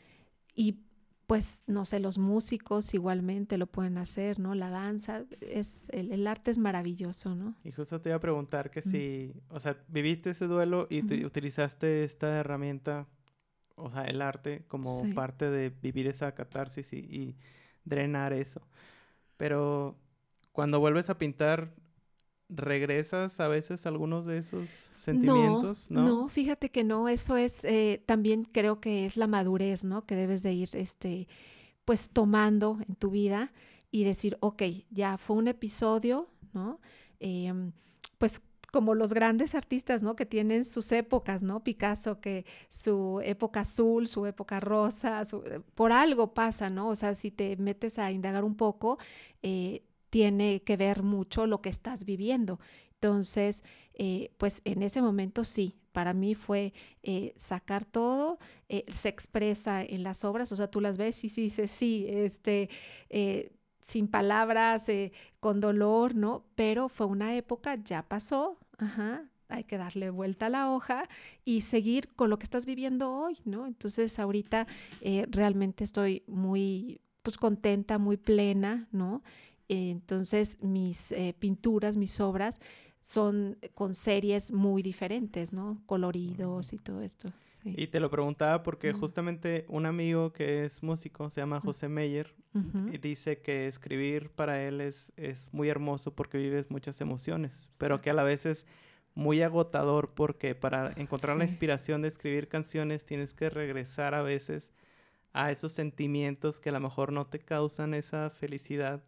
y 0.54 0.78
pues, 1.26 1.62
no 1.66 1.84
sé, 1.84 2.00
los 2.00 2.18
músicos 2.18 2.92
igualmente 2.94 3.58
lo 3.58 3.66
pueden 3.66 3.98
hacer, 3.98 4.38
¿no? 4.38 4.54
La 4.54 4.70
danza, 4.70 5.24
es, 5.40 5.88
el, 5.90 6.26
arte 6.26 6.50
es 6.50 6.58
maravilloso, 6.58 7.34
¿no? 7.34 7.54
Y 7.64 7.72
justo 7.72 8.00
te 8.00 8.10
iba 8.10 8.16
a 8.16 8.20
preguntar 8.20 8.70
que 8.70 8.82
si, 8.82 9.32
o 9.48 9.58
sea, 9.60 9.76
viviste 9.88 10.30
ese 10.30 10.46
duelo 10.46 10.86
y 10.90 11.24
utilizaste 11.24 12.04
esta 12.04 12.28
herramienta, 12.38 13.06
o 13.76 13.90
sea, 13.90 14.04
el 14.04 14.20
arte 14.22 14.64
como 14.68 15.02
parte 15.14 15.50
de 15.50 15.70
vivir 15.70 16.06
esa 16.06 16.34
catarsis 16.34 16.92
y 16.92 17.36
drenar 17.84 18.32
eso. 18.32 18.62
Pero 19.36 19.96
cuando 20.52 20.78
vuelves 20.78 21.10
a 21.10 21.18
pintar, 21.18 21.74
¿regresas 22.48 23.40
a 23.40 23.48
veces 23.48 23.86
algunos 23.86 24.26
de 24.26 24.38
esos 24.38 24.90
sentimientos? 24.94 25.90
No, 25.90 26.02
no, 26.02 26.28
fíjate 26.28 26.70
que 26.70 26.84
no, 26.84 27.08
eso 27.08 27.36
es, 27.36 27.64
eh, 27.64 28.02
también 28.06 28.44
creo 28.44 28.80
que 28.80 29.06
es 29.06 29.16
la 29.16 29.26
madurez, 29.26 29.84
¿no? 29.84 30.06
Que 30.06 30.14
debes 30.16 30.42
de 30.42 30.52
ir, 30.52 30.70
este, 30.74 31.28
pues 31.84 32.08
tomando 32.10 32.78
en 32.86 32.94
tu 32.94 33.10
vida 33.10 33.52
y 33.90 34.04
decir, 34.04 34.36
ok, 34.40 34.62
ya 34.90 35.18
fue 35.18 35.36
un 35.36 35.48
episodio, 35.48 36.28
¿no? 36.52 36.80
Em, 37.20 37.72
pues 38.18 38.42
como 38.74 38.96
los 38.96 39.14
grandes 39.14 39.54
artistas, 39.54 40.02
¿no? 40.02 40.16
Que 40.16 40.26
tienen 40.26 40.64
sus 40.64 40.90
épocas, 40.90 41.44
¿no? 41.44 41.62
Picasso, 41.62 42.20
que 42.20 42.44
su 42.68 43.20
época 43.22 43.60
azul, 43.60 44.08
su 44.08 44.26
época 44.26 44.58
rosa, 44.58 45.22
por 45.76 45.92
algo 45.92 46.34
pasa, 46.34 46.70
¿no? 46.70 46.88
O 46.88 46.96
sea, 46.96 47.14
si 47.14 47.30
te 47.30 47.56
metes 47.56 48.00
a 48.00 48.10
indagar 48.10 48.42
un 48.42 48.56
poco, 48.56 48.98
eh, 49.44 49.84
tiene 50.14 50.62
que 50.62 50.76
ver 50.76 51.02
mucho 51.02 51.44
lo 51.44 51.60
que 51.60 51.68
estás 51.68 52.04
viviendo. 52.04 52.60
Entonces, 52.92 53.64
eh, 53.94 54.30
pues 54.38 54.62
en 54.64 54.84
ese 54.84 55.02
momento 55.02 55.42
sí, 55.42 55.74
para 55.90 56.14
mí 56.14 56.36
fue 56.36 56.72
eh, 57.02 57.34
sacar 57.36 57.84
todo, 57.84 58.38
eh, 58.68 58.84
se 58.92 59.08
expresa 59.08 59.82
en 59.82 60.04
las 60.04 60.24
obras, 60.24 60.52
o 60.52 60.56
sea, 60.56 60.70
tú 60.70 60.80
las 60.80 60.98
ves 60.98 61.24
y 61.24 61.28
sí 61.28 61.42
dices, 61.42 61.68
sí, 61.72 62.06
este, 62.08 62.70
sin 63.80 64.06
palabras, 64.06 64.86
con 65.40 65.58
dolor, 65.58 66.14
¿no? 66.14 66.44
Pero 66.54 66.88
fue 66.88 67.06
una 67.06 67.34
época, 67.34 67.74
ya 67.82 68.04
pasó, 68.04 68.56
hay 69.48 69.64
que 69.64 69.78
darle 69.78 70.10
vuelta 70.10 70.46
a 70.46 70.50
la 70.50 70.70
hoja 70.70 71.08
y 71.44 71.62
seguir 71.62 72.14
con 72.14 72.30
lo 72.30 72.38
que 72.38 72.44
estás 72.44 72.66
viviendo 72.66 73.12
hoy, 73.12 73.36
¿no? 73.44 73.66
Entonces, 73.66 74.20
ahorita 74.20 74.68
realmente 75.28 75.82
estoy 75.82 76.22
muy, 76.28 77.00
pues 77.22 77.36
contenta, 77.36 77.98
muy 77.98 78.16
plena, 78.16 78.86
¿no? 78.92 79.24
Entonces 79.68 80.58
mis 80.62 81.12
eh, 81.12 81.34
pinturas, 81.38 81.96
mis 81.96 82.20
obras 82.20 82.60
son 83.00 83.58
con 83.74 83.94
series 83.94 84.52
muy 84.52 84.82
diferentes, 84.82 85.52
¿no? 85.52 85.82
Coloridos 85.86 86.72
y 86.72 86.78
todo 86.78 87.02
esto. 87.02 87.32
Y 87.64 87.86
te 87.86 87.98
lo 87.98 88.10
preguntaba 88.10 88.62
porque 88.62 88.92
justamente 88.92 89.64
un 89.68 89.86
amigo 89.86 90.32
que 90.32 90.66
es 90.66 90.82
músico, 90.82 91.30
se 91.30 91.40
llama 91.40 91.60
José 91.60 91.88
Meyer, 91.88 92.34
y 92.92 92.98
dice 92.98 93.40
que 93.40 93.66
escribir 93.66 94.30
para 94.30 94.62
él 94.62 94.80
es, 94.80 95.12
es 95.16 95.48
muy 95.52 95.70
hermoso 95.70 96.14
porque 96.14 96.38
vives 96.38 96.70
muchas 96.70 97.00
emociones, 97.00 97.68
pero 97.80 98.00
que 98.00 98.10
a 98.10 98.14
la 98.14 98.22
vez 98.22 98.46
es 98.46 98.66
muy 99.14 99.42
agotador 99.42 100.10
porque 100.14 100.54
para 100.54 100.92
encontrar 100.96 101.36
la 101.36 101.44
inspiración 101.44 102.02
de 102.02 102.08
escribir 102.08 102.48
canciones 102.48 103.04
tienes 103.04 103.32
que 103.32 103.48
regresar 103.48 104.14
a 104.14 104.22
veces 104.22 104.72
a 105.32 105.50
esos 105.50 105.72
sentimientos 105.72 106.60
que 106.60 106.68
a 106.68 106.72
lo 106.72 106.80
mejor 106.80 107.12
no 107.12 107.26
te 107.26 107.40
causan 107.40 107.94
esa 107.94 108.30
felicidad 108.30 109.02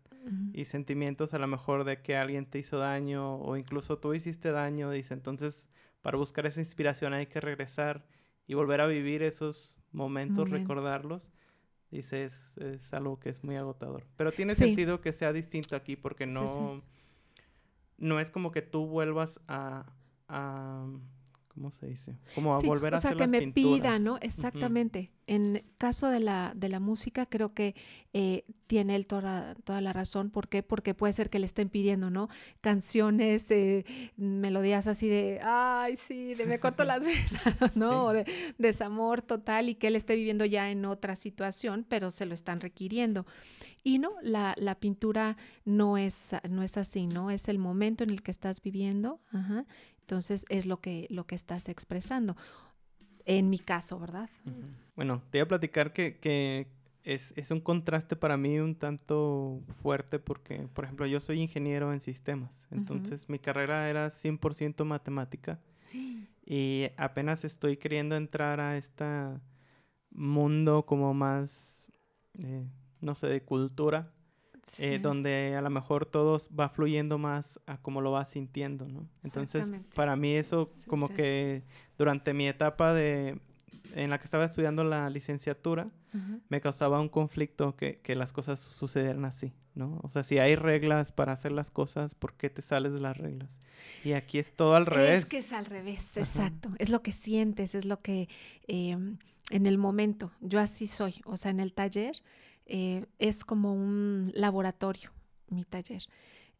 y 0.52 0.64
sentimientos 0.64 1.34
a 1.34 1.38
lo 1.38 1.46
mejor 1.46 1.84
de 1.84 2.02
que 2.02 2.16
alguien 2.16 2.46
te 2.46 2.58
hizo 2.58 2.78
daño 2.78 3.36
o 3.36 3.56
incluso 3.56 3.98
tú 3.98 4.14
hiciste 4.14 4.50
daño, 4.50 4.90
dice, 4.90 5.14
entonces 5.14 5.68
para 6.02 6.18
buscar 6.18 6.46
esa 6.46 6.60
inspiración 6.60 7.12
hay 7.12 7.26
que 7.26 7.40
regresar 7.40 8.06
y 8.46 8.54
volver 8.54 8.80
a 8.80 8.86
vivir 8.86 9.22
esos 9.22 9.76
momentos, 9.92 10.50
recordarlos. 10.50 11.22
Dice, 11.90 12.24
es, 12.24 12.92
algo 12.92 13.18
que 13.18 13.30
es 13.30 13.42
muy 13.42 13.56
agotador. 13.56 14.04
Pero 14.16 14.32
tiene 14.32 14.54
sentido 14.54 15.00
que 15.00 15.12
sea 15.12 15.32
distinto 15.32 15.76
aquí 15.76 15.96
porque 15.96 16.26
no, 16.26 16.82
no 17.96 18.20
es 18.20 18.30
como 18.30 18.52
que 18.52 18.62
tú 18.62 18.86
vuelvas 18.86 19.40
a 19.48 19.86
¿cómo 21.56 21.70
se 21.70 21.86
dice? 21.86 22.18
Como 22.34 22.52
a 22.52 22.60
volver 22.60 22.92
a 22.92 22.96
o 22.98 23.00
sea, 23.00 23.14
que 23.14 23.26
me 23.26 23.50
pida, 23.50 23.98
¿no? 23.98 24.18
Exactamente. 24.20 25.10
En 25.26 25.64
caso 25.78 26.08
de 26.08 26.20
la, 26.20 26.52
de 26.54 26.68
la 26.68 26.80
música, 26.80 27.24
creo 27.24 27.54
que 27.54 27.74
eh, 28.12 28.44
tiene 28.66 28.94
el 28.94 29.06
toda, 29.06 29.54
toda 29.64 29.80
la 29.80 29.94
razón. 29.94 30.28
¿Por 30.28 30.48
qué? 30.48 30.62
Porque 30.62 30.92
puede 30.92 31.14
ser 31.14 31.30
que 31.30 31.38
le 31.38 31.46
estén 31.46 31.70
pidiendo, 31.70 32.10
¿no? 32.10 32.28
Canciones, 32.60 33.50
eh, 33.50 33.86
melodías 34.18 34.86
así 34.86 35.08
de, 35.08 35.40
ay, 35.42 35.96
sí, 35.96 36.34
de 36.34 36.44
me 36.44 36.60
corto 36.60 36.84
las 36.84 37.02
venas, 37.04 37.74
¿no? 37.74 38.12
De 38.12 38.26
desamor 38.58 39.22
total 39.22 39.70
y 39.70 39.76
que 39.76 39.86
él 39.86 39.96
esté 39.96 40.14
viviendo 40.14 40.44
ya 40.44 40.70
en 40.70 40.84
otra 40.84 41.16
situación, 41.16 41.86
pero 41.88 42.10
se 42.10 42.26
lo 42.26 42.34
están 42.34 42.60
requiriendo. 42.60 43.24
Y 43.82 43.98
no, 43.98 44.10
la, 44.20 44.54
la 44.58 44.74
pintura 44.74 45.36
no 45.64 45.96
es, 45.96 46.34
no 46.50 46.62
es 46.62 46.76
así, 46.76 47.06
¿no? 47.06 47.30
Es 47.30 47.48
el 47.48 47.58
momento 47.58 48.04
en 48.04 48.10
el 48.10 48.22
que 48.22 48.30
estás 48.30 48.60
viviendo, 48.60 49.20
ajá, 49.32 49.64
entonces 50.06 50.46
es 50.48 50.66
lo 50.66 50.80
que, 50.80 51.08
lo 51.10 51.26
que 51.26 51.34
estás 51.34 51.68
expresando. 51.68 52.36
En 53.24 53.50
mi 53.50 53.58
caso, 53.58 53.98
¿verdad? 53.98 54.30
Bueno, 54.94 55.20
te 55.30 55.38
voy 55.38 55.46
a 55.46 55.48
platicar 55.48 55.92
que, 55.92 56.68
es, 57.02 57.50
un 57.50 57.60
contraste 57.60 58.14
para 58.14 58.36
mí 58.36 58.60
un 58.60 58.76
tanto 58.76 59.60
fuerte 59.82 60.20
porque, 60.20 60.68
por 60.72 60.84
ejemplo, 60.84 61.06
yo 61.06 61.18
soy 61.18 61.42
ingeniero 61.42 61.92
en 61.92 62.00
sistemas. 62.00 62.52
Entonces 62.70 63.28
mi 63.28 63.40
carrera 63.40 63.90
era 63.90 64.08
100% 64.10 64.84
matemática 64.84 65.58
y 66.46 66.86
apenas 66.96 67.44
estoy 67.44 67.76
queriendo 67.76 68.14
entrar 68.14 68.60
a 68.60 68.76
este 68.76 69.04
mundo 70.10 70.86
como 70.86 71.14
más, 71.14 71.88
eh, 72.44 72.64
no 73.00 73.16
sé, 73.16 73.26
de 73.26 73.42
cultura 73.42 74.12
eh, 74.78 74.98
donde 75.00 75.54
a 75.56 75.62
lo 75.62 75.70
mejor 75.70 76.06
todo 76.06 76.40
va 76.58 76.68
fluyendo 76.68 77.18
más 77.18 77.60
a 77.66 77.78
como 77.78 78.00
lo 78.00 78.10
vas 78.10 78.30
sintiendo, 78.30 78.86
¿no? 78.86 79.08
Entonces, 79.22 79.70
para 79.94 80.16
mí 80.16 80.34
eso 80.34 80.68
como 80.86 81.08
que 81.08 81.62
durante 81.96 82.34
mi 82.34 82.48
etapa 82.48 82.92
de 82.92 83.38
en 83.94 84.10
la 84.10 84.18
que 84.18 84.24
estaba 84.24 84.44
estudiando 84.44 84.84
la 84.84 85.08
licenciatura, 85.10 85.88
me 86.48 86.62
causaba 86.62 86.98
un 86.98 87.10
conflicto 87.10 87.76
que, 87.76 87.98
que, 87.98 88.14
las 88.14 88.32
cosas 88.32 88.58
sucedieran 88.58 89.26
así, 89.26 89.52
¿no? 89.74 90.00
O 90.02 90.08
sea, 90.08 90.24
si 90.24 90.38
hay 90.38 90.56
reglas 90.56 91.12
para 91.12 91.32
hacer 91.32 91.52
las 91.52 91.70
cosas, 91.70 92.14
¿por 92.14 92.32
qué 92.34 92.48
te 92.48 92.62
sales 92.62 92.94
de 92.94 93.00
las 93.00 93.18
reglas? 93.18 93.60
Y 94.02 94.12
aquí 94.12 94.38
es 94.38 94.54
todo 94.54 94.76
al 94.76 94.86
revés. 94.86 95.20
Es 95.20 95.26
que 95.26 95.38
es 95.38 95.52
al 95.52 95.66
revés, 95.66 96.16
exacto. 96.16 96.70
Es 96.78 96.88
lo 96.88 97.02
que 97.02 97.12
sientes, 97.12 97.74
es 97.74 97.84
lo 97.84 98.00
que 98.00 98.30
em, 98.66 99.18
en 99.50 99.66
el 99.66 99.76
momento, 99.76 100.32
yo 100.40 100.58
así 100.58 100.86
soy, 100.86 101.20
o 101.26 101.36
sea, 101.36 101.50
en 101.50 101.60
el 101.60 101.74
taller 101.74 102.16
eh, 102.66 103.06
es 103.18 103.44
como 103.44 103.72
un 103.72 104.32
laboratorio, 104.34 105.12
mi 105.48 105.64
taller. 105.64 106.06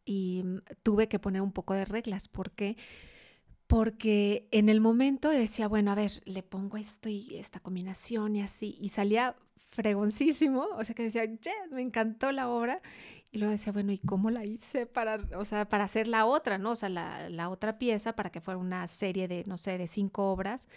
Y 0.04 0.42
mm, 0.44 0.58
tuve 0.82 1.08
que 1.08 1.18
poner 1.18 1.42
un 1.42 1.52
poco 1.52 1.74
de 1.74 1.84
reglas. 1.84 2.28
¿Por 2.28 2.52
qué? 2.52 2.76
Porque 3.66 4.48
en 4.52 4.68
el 4.68 4.80
momento 4.80 5.28
decía, 5.28 5.66
bueno, 5.68 5.90
a 5.90 5.96
ver, 5.96 6.22
le 6.24 6.42
pongo 6.42 6.76
esto 6.76 7.08
y 7.08 7.36
esta 7.36 7.60
combinación 7.60 8.36
y 8.36 8.42
así. 8.42 8.78
Y 8.80 8.90
salía 8.90 9.36
fregoncísimo. 9.70 10.66
O 10.76 10.84
sea 10.84 10.94
que 10.94 11.02
decía, 11.02 11.24
me 11.72 11.82
encantó 11.82 12.30
la 12.32 12.48
obra. 12.48 12.80
Y 13.32 13.38
luego 13.38 13.50
decía, 13.50 13.72
bueno, 13.72 13.92
¿y 13.92 13.98
cómo 13.98 14.30
la 14.30 14.44
hice 14.44 14.86
para, 14.86 15.20
o 15.36 15.44
sea, 15.44 15.68
para 15.68 15.84
hacer 15.84 16.06
la 16.08 16.24
otra, 16.24 16.56
¿no? 16.58 16.70
O 16.70 16.76
sea, 16.76 16.88
la, 16.88 17.48
otra 17.50 17.76
pieza 17.76 18.14
para 18.14 18.30
que 18.30 18.40
fuera 18.40 18.56
una 18.56 18.86
serie 18.88 19.28
de, 19.28 19.44
no 19.46 19.58
sé, 19.58 19.76
de 19.76 19.88
cinco 19.88 20.30
obras. 20.30 20.68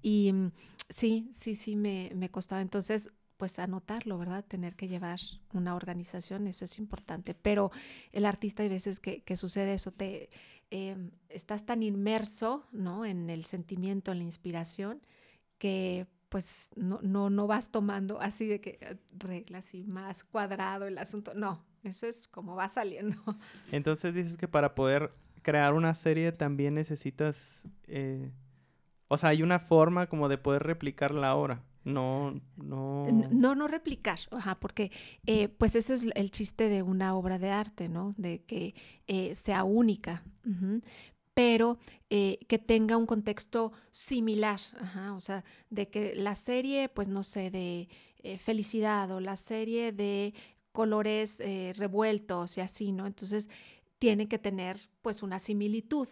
Y 0.00 0.32
mm, 0.32 0.52
sí, 0.88 1.28
sí, 1.34 1.56
sí, 1.56 1.76
me, 1.76 2.12
me 2.14 2.30
costaba. 2.30 2.62
Entonces, 2.62 3.10
pues 3.40 3.58
anotarlo, 3.58 4.18
¿verdad? 4.18 4.44
Tener 4.44 4.76
que 4.76 4.86
llevar 4.86 5.18
una 5.54 5.74
organización, 5.74 6.46
eso 6.46 6.66
es 6.66 6.78
importante. 6.78 7.32
Pero 7.32 7.70
el 8.12 8.26
artista 8.26 8.62
hay 8.62 8.68
veces 8.68 9.00
que, 9.00 9.24
sucede 9.34 9.72
eso, 9.72 9.92
te 9.92 10.28
em, 10.70 11.10
estás 11.30 11.64
tan 11.64 11.82
inmerso, 11.82 12.66
¿no? 12.70 13.06
En 13.06 13.30
el 13.30 13.46
sentimiento, 13.46 14.12
en 14.12 14.18
la 14.18 14.24
inspiración, 14.24 15.00
que 15.56 16.06
pues 16.28 16.68
no, 16.76 16.98
no, 17.02 17.30
no 17.30 17.46
vas 17.46 17.70
tomando 17.70 18.20
así 18.20 18.46
de 18.46 18.60
que 18.60 18.78
eh, 18.82 18.98
reglas 19.16 19.72
y 19.74 19.84
más 19.84 20.22
cuadrado 20.22 20.86
el 20.86 20.98
asunto. 20.98 21.32
No, 21.32 21.64
eso 21.82 22.06
es 22.06 22.28
como 22.28 22.56
va 22.56 22.68
saliendo. 22.68 23.16
Entonces 23.72 24.12
dices 24.12 24.36
que 24.36 24.48
para 24.48 24.74
poder 24.74 25.14
crear 25.40 25.72
una 25.72 25.94
serie 25.94 26.30
también 26.32 26.74
necesitas, 26.74 27.62
eh, 27.86 28.30
o 29.08 29.16
sea, 29.16 29.30
hay 29.30 29.42
una 29.42 29.60
forma 29.60 30.08
como 30.08 30.28
de 30.28 30.36
poder 30.36 30.62
replicar 30.62 31.14
la 31.14 31.34
obra. 31.34 31.64
No, 31.84 32.40
no. 32.56 33.06
No, 33.30 33.54
no 33.54 33.68
replicar, 33.68 34.18
ajá, 34.30 34.54
porque 34.60 34.90
eh, 35.26 35.48
pues 35.48 35.74
ese 35.74 35.94
es 35.94 36.04
el 36.14 36.30
chiste 36.30 36.68
de 36.68 36.82
una 36.82 37.14
obra 37.14 37.38
de 37.38 37.50
arte, 37.50 37.88
¿no? 37.88 38.14
De 38.16 38.42
que 38.42 38.74
eh, 39.06 39.34
sea 39.34 39.64
única, 39.64 40.22
pero 41.34 41.78
que 42.08 42.62
tenga 42.66 42.96
un 42.96 43.06
contexto 43.06 43.72
similar, 43.92 44.60
ajá, 44.78 45.14
o 45.14 45.20
sea, 45.20 45.44
de 45.70 45.88
que 45.88 46.14
la 46.14 46.34
serie, 46.34 46.88
pues 46.88 47.08
no 47.08 47.22
sé, 47.22 47.50
de 47.50 47.88
felicidad 48.38 49.10
o 49.10 49.20
la 49.20 49.36
serie 49.36 49.92
de 49.92 50.34
colores 50.72 51.40
revueltos 51.76 52.58
y 52.58 52.60
así, 52.60 52.92
¿no? 52.92 53.06
Entonces, 53.06 53.48
tiene 54.00 54.28
que 54.28 54.38
tener 54.38 54.90
pues 55.02 55.22
una 55.22 55.38
similitud. 55.38 56.08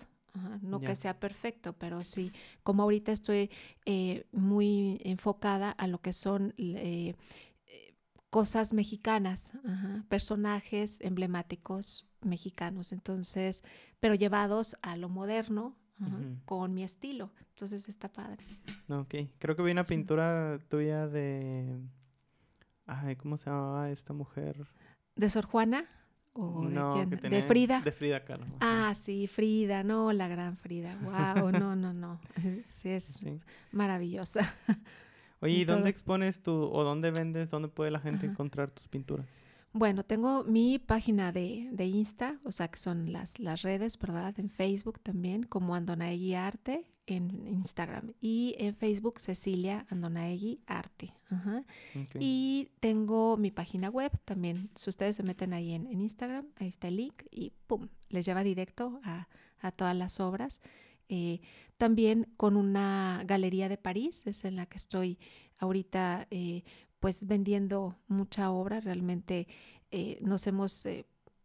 No 0.62 0.80
que 0.80 0.94
sea 0.94 1.18
perfecto, 1.18 1.72
pero 1.72 2.04
sí, 2.04 2.32
como 2.62 2.84
ahorita 2.84 3.12
estoy 3.12 3.50
eh, 3.86 4.26
muy 4.32 5.00
enfocada 5.04 5.70
a 5.70 5.86
lo 5.86 6.00
que 6.00 6.12
son 6.12 6.54
eh, 6.58 7.14
cosas 8.30 8.72
mexicanas, 8.72 9.52
personajes 10.08 11.00
emblemáticos 11.00 12.06
mexicanos, 12.20 12.92
entonces, 12.92 13.64
pero 14.00 14.14
llevados 14.14 14.76
a 14.82 14.96
lo 14.96 15.08
moderno, 15.08 15.76
con 16.44 16.74
mi 16.74 16.84
estilo. 16.84 17.32
Entonces 17.50 17.88
está 17.88 18.08
padre. 18.08 18.44
Ok, 18.88 19.14
creo 19.38 19.56
que 19.56 19.62
vi 19.62 19.72
una 19.72 19.84
pintura 19.84 20.58
tuya 20.68 21.08
de... 21.08 21.76
Ay, 22.86 23.16
¿cómo 23.16 23.36
se 23.36 23.50
llamaba 23.50 23.90
esta 23.90 24.12
mujer? 24.12 24.66
¿De 25.16 25.28
Sor 25.28 25.44
Juana? 25.44 25.86
De 26.38 26.82
quién? 26.92 27.30
¿De 27.30 27.42
Frida? 27.42 27.80
De 27.80 27.92
Frida 27.92 28.24
Kahlo. 28.24 28.46
Ah, 28.60 28.94
sí, 28.94 29.26
Frida, 29.26 29.82
no, 29.82 30.12
la 30.12 30.28
gran 30.28 30.56
Frida. 30.56 30.96
Wow, 31.02 31.50
no, 31.52 31.74
no, 31.74 31.92
no. 31.92 32.20
Sí, 32.72 32.90
es 32.90 33.20
maravillosa. 33.72 34.54
Oye, 35.40 35.54
¿y 35.54 35.64
dónde 35.64 35.90
expones 35.90 36.42
tú 36.42 36.52
o 36.52 36.84
dónde 36.84 37.10
vendes, 37.10 37.50
dónde 37.50 37.68
puede 37.68 37.90
la 37.90 38.00
gente 38.00 38.26
encontrar 38.26 38.70
tus 38.70 38.88
pinturas? 38.88 39.26
Bueno, 39.72 40.04
tengo 40.04 40.44
mi 40.44 40.78
página 40.78 41.30
de, 41.32 41.68
de, 41.72 41.86
Insta, 41.86 42.38
o 42.44 42.52
sea 42.52 42.68
que 42.68 42.78
son 42.78 43.12
las, 43.12 43.38
las 43.38 43.62
redes, 43.62 43.98
¿verdad? 43.98 44.34
En 44.38 44.50
Facebook 44.50 44.98
también, 45.00 45.42
como 45.42 45.74
Andonaegui 45.74 46.34
Arte, 46.34 46.86
en 47.08 47.46
Instagram. 47.48 48.12
Y 48.20 48.54
en 48.58 48.74
Facebook, 48.74 49.18
Cecilia 49.18 49.86
Andonaegui 49.88 50.60
Arte. 50.66 51.14
Y 52.18 52.68
tengo 52.80 53.36
mi 53.36 53.50
página 53.50 53.88
web 53.88 54.12
también. 54.24 54.70
Si 54.74 54.90
ustedes 54.90 55.16
se 55.16 55.22
meten 55.22 55.52
ahí 55.52 55.72
en, 55.72 55.90
Instagram, 55.90 56.46
ahí 56.56 56.68
está 56.68 56.88
el 56.88 56.96
link 56.96 57.22
y 57.30 57.52
¡pum! 57.66 57.88
Les 58.10 58.26
lleva 58.26 58.42
directo 58.44 59.00
a, 59.02 59.28
a 59.60 59.72
todas 59.72 59.96
las 59.96 60.20
obras. 60.20 60.60
Eh, 61.08 61.40
también 61.78 62.26
con 62.36 62.56
una 62.56 63.22
galería 63.24 63.68
de 63.68 63.78
París, 63.78 64.26
es 64.26 64.44
en 64.44 64.56
la 64.56 64.66
que 64.66 64.76
estoy 64.76 65.18
ahorita 65.58 66.26
eh, 66.30 66.64
pues 67.00 67.26
vendiendo 67.26 67.96
mucha 68.08 68.50
obra, 68.50 68.80
realmente 68.80 69.48
eh, 69.90 70.18
nos 70.20 70.46
hemos 70.46 70.86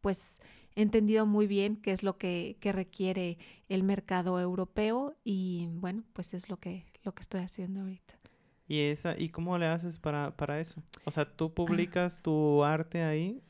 pues 0.01 0.41
entendido 0.75 1.25
muy 1.25 1.47
bien 1.47 1.77
qué 1.77 1.91
es 1.91 2.03
lo 2.03 2.17
que, 2.17 2.57
requiere 2.61 3.37
el 3.69 3.83
mercado 3.83 4.39
europeo 4.39 5.15
y 5.23 5.67
bueno, 5.73 6.03
pues 6.13 6.33
es 6.33 6.49
lo 6.49 6.57
que, 6.57 6.85
lo 7.03 7.13
que 7.13 7.21
estoy 7.21 7.41
haciendo 7.41 7.81
ahorita. 7.81 8.19
¿Y, 8.67 8.79
esa, 8.79 9.17
¿Y 9.19 9.29
cómo 9.29 9.57
le 9.57 9.67
haces 9.67 9.99
para, 9.99 10.35
para 10.35 10.59
eso? 10.59 10.81
O 11.05 11.11
sea, 11.11 11.25
¿tú 11.25 11.45
ah. 11.45 11.55
publicas 11.55 12.21
tu 12.21 12.63
arte 12.63 13.03
ahí? 13.03 13.41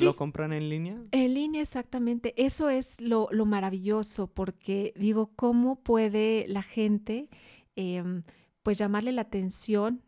¿Lo 0.00 0.16
compran 0.16 0.52
en 0.52 0.68
línea? 0.68 1.00
En 1.12 1.34
línea, 1.34 1.62
exactamente. 1.62 2.34
Eso 2.36 2.68
es 2.68 3.00
lo, 3.00 3.28
lo 3.30 3.46
maravilloso, 3.46 4.26
porque 4.26 4.92
digo, 4.96 5.30
¿cómo 5.36 5.76
puede 5.76 6.46
la 6.48 6.62
gente 6.62 7.28
em, 7.76 8.22
pues 8.62 8.78
llamarle 8.78 9.12
la 9.12 9.22
atención 9.22 10.02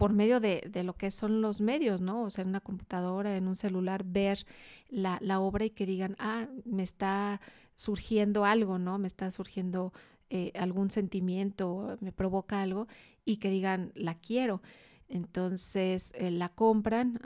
por 0.00 0.14
medio 0.14 0.40
de, 0.40 0.62
lo 0.82 0.94
que 0.94 1.10
son 1.10 1.42
los 1.42 1.60
medios, 1.60 2.00
¿no? 2.00 2.22
O 2.22 2.30
sea, 2.30 2.40
en 2.40 2.48
una 2.48 2.62
computadora, 2.62 3.36
en 3.36 3.46
un 3.46 3.54
celular, 3.54 4.02
ver 4.02 4.46
la, 4.88 5.18
obra 5.40 5.66
y 5.66 5.70
que 5.70 5.84
digan, 5.84 6.16
ah, 6.18 6.48
me 6.64 6.84
está 6.84 7.42
surgiendo 7.76 8.46
algo, 8.46 8.78
¿no? 8.78 8.96
Me 8.96 9.06
está 9.06 9.30
surgiendo 9.30 9.92
eh, 10.30 10.52
algún 10.58 10.90
sentimiento, 10.90 11.98
me 12.00 12.12
provoca 12.12 12.62
algo, 12.62 12.88
y 13.26 13.36
que 13.36 13.50
digan, 13.50 13.92
la 13.94 14.14
quiero. 14.14 14.62
Entonces 15.10 16.14
eh, 16.16 16.30
la 16.30 16.48
compran 16.48 17.20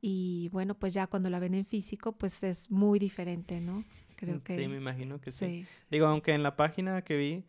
y 0.00 0.48
bueno, 0.52 0.78
pues 0.78 0.94
ya 0.94 1.08
cuando 1.08 1.28
la 1.28 1.40
ven 1.40 1.54
en 1.54 1.66
físico, 1.66 2.12
pues 2.12 2.44
es 2.44 2.70
muy 2.70 3.00
diferente, 3.00 3.60
¿no? 3.60 3.84
Creo 4.14 4.44
que... 4.44 4.56
Sí, 4.56 4.68
me 4.68 4.76
imagino 4.76 5.20
que 5.20 5.32
sí. 5.32 5.66
Digo, 5.90 6.06
aunque 6.06 6.34
en 6.34 6.44
la 6.44 6.54
página 6.54 7.02
que 7.02 7.16
vi, 7.16 7.44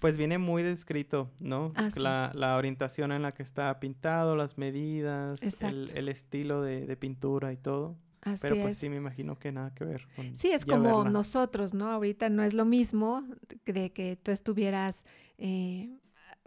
pues 0.00 0.16
viene 0.16 0.38
muy 0.38 0.62
descrito, 0.62 1.30
¿no? 1.38 1.72
Ah, 1.76 1.90
la, 2.34 2.56
orientación 2.56 3.12
en 3.12 3.22
la 3.22 3.32
que 3.32 3.42
está 3.42 3.78
pintado, 3.78 4.34
las 4.34 4.58
medidas, 4.58 5.40
el, 5.62 6.08
estilo 6.08 6.62
de, 6.62 6.96
pintura 6.96 7.52
y 7.52 7.56
todo. 7.56 7.96
Así 8.22 8.48
Pero 8.48 8.62
pues 8.62 8.78
sí, 8.78 8.88
me 8.88 8.96
imagino 8.96 9.38
que 9.38 9.52
nada 9.52 9.72
que 9.74 9.84
ver 9.84 10.06
con 10.16 10.36
Sí, 10.36 10.50
es 10.50 10.66
como 10.66 11.04
nosotros, 11.04 11.72
¿no? 11.72 11.90
Ahorita 11.90 12.28
no 12.28 12.42
es 12.42 12.52
lo 12.52 12.64
mismo 12.64 13.24
de 13.64 13.92
que 13.92 14.16
tú 14.16 14.30
estuvieras 14.30 15.06
eh, 15.38 15.98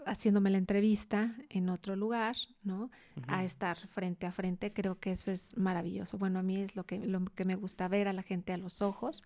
haciéndome 0.05 0.49
la 0.49 0.57
entrevista 0.57 1.35
en 1.49 1.69
otro 1.69 1.95
lugar, 1.95 2.35
¿no? 2.63 2.91
A 3.27 3.43
estar 3.43 3.77
frente 3.87 4.25
a 4.25 4.31
frente, 4.31 4.73
creo 4.73 4.99
que 4.99 5.11
eso 5.11 5.31
es 5.31 5.55
maravilloso. 5.57 6.17
Bueno, 6.17 6.39
a 6.39 6.43
mí 6.43 6.57
es 6.57 6.75
lo 6.75 6.85
que, 6.85 6.99
lo 6.99 7.25
que 7.25 7.45
me 7.45 7.55
gusta 7.55 7.87
ver 7.87 8.07
a 8.07 8.13
la 8.13 8.23
gente 8.23 8.53
a 8.53 8.57
los 8.57 8.81
ojos 8.81 9.23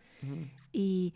y 0.72 1.14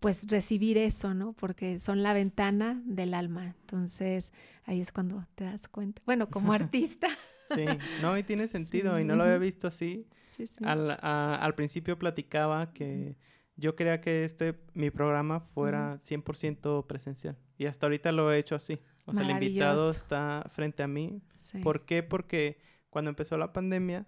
pues 0.00 0.26
recibir 0.28 0.78
eso, 0.78 1.14
¿no? 1.14 1.32
Porque 1.32 1.78
son 1.78 2.02
la 2.02 2.12
ventana 2.12 2.80
del 2.84 3.14
alma. 3.14 3.46
Entonces, 3.46 4.32
ahí 4.64 4.80
es 4.80 4.92
cuando 4.92 5.26
te 5.34 5.44
das 5.44 5.68
cuenta. 5.68 6.02
Bueno, 6.06 6.28
como 6.28 6.52
artista. 6.54 7.08
Sí, 7.54 7.64
no, 8.02 8.16
y 8.18 8.22
tiene 8.22 8.48
sentido, 8.48 8.98
y 9.00 9.04
no 9.04 9.16
lo 9.16 9.24
había 9.24 9.38
visto 9.38 9.68
así. 9.68 10.06
Sí, 10.20 10.46
sí. 10.46 10.58
Al, 10.64 10.98
al, 11.00 11.54
principio 11.54 11.98
platicaba 11.98 12.72
que 12.72 13.16
yo 13.56 13.74
quería 13.74 14.00
que 14.00 14.24
este, 14.24 14.60
mi 14.74 14.90
programa 14.90 15.40
fuera 15.40 16.00
100% 16.02 16.86
presencial, 16.86 17.36
y 17.56 17.66
hasta 17.66 17.86
ahorita 17.86 18.12
lo 18.12 18.30
he 18.32 18.38
hecho 18.38 18.54
así. 18.54 18.78
O 19.06 19.14
sea, 19.14 19.22
el 19.22 19.30
invitado 19.30 19.90
está 19.90 20.44
frente 20.50 20.82
a 20.82 20.86
mí. 20.86 21.22
¿Por 21.62 21.86
qué? 21.86 22.02
Porque 22.02 22.58
cuando 22.90 23.08
empezó 23.08 23.38
la 23.38 23.54
pandemia, 23.54 24.06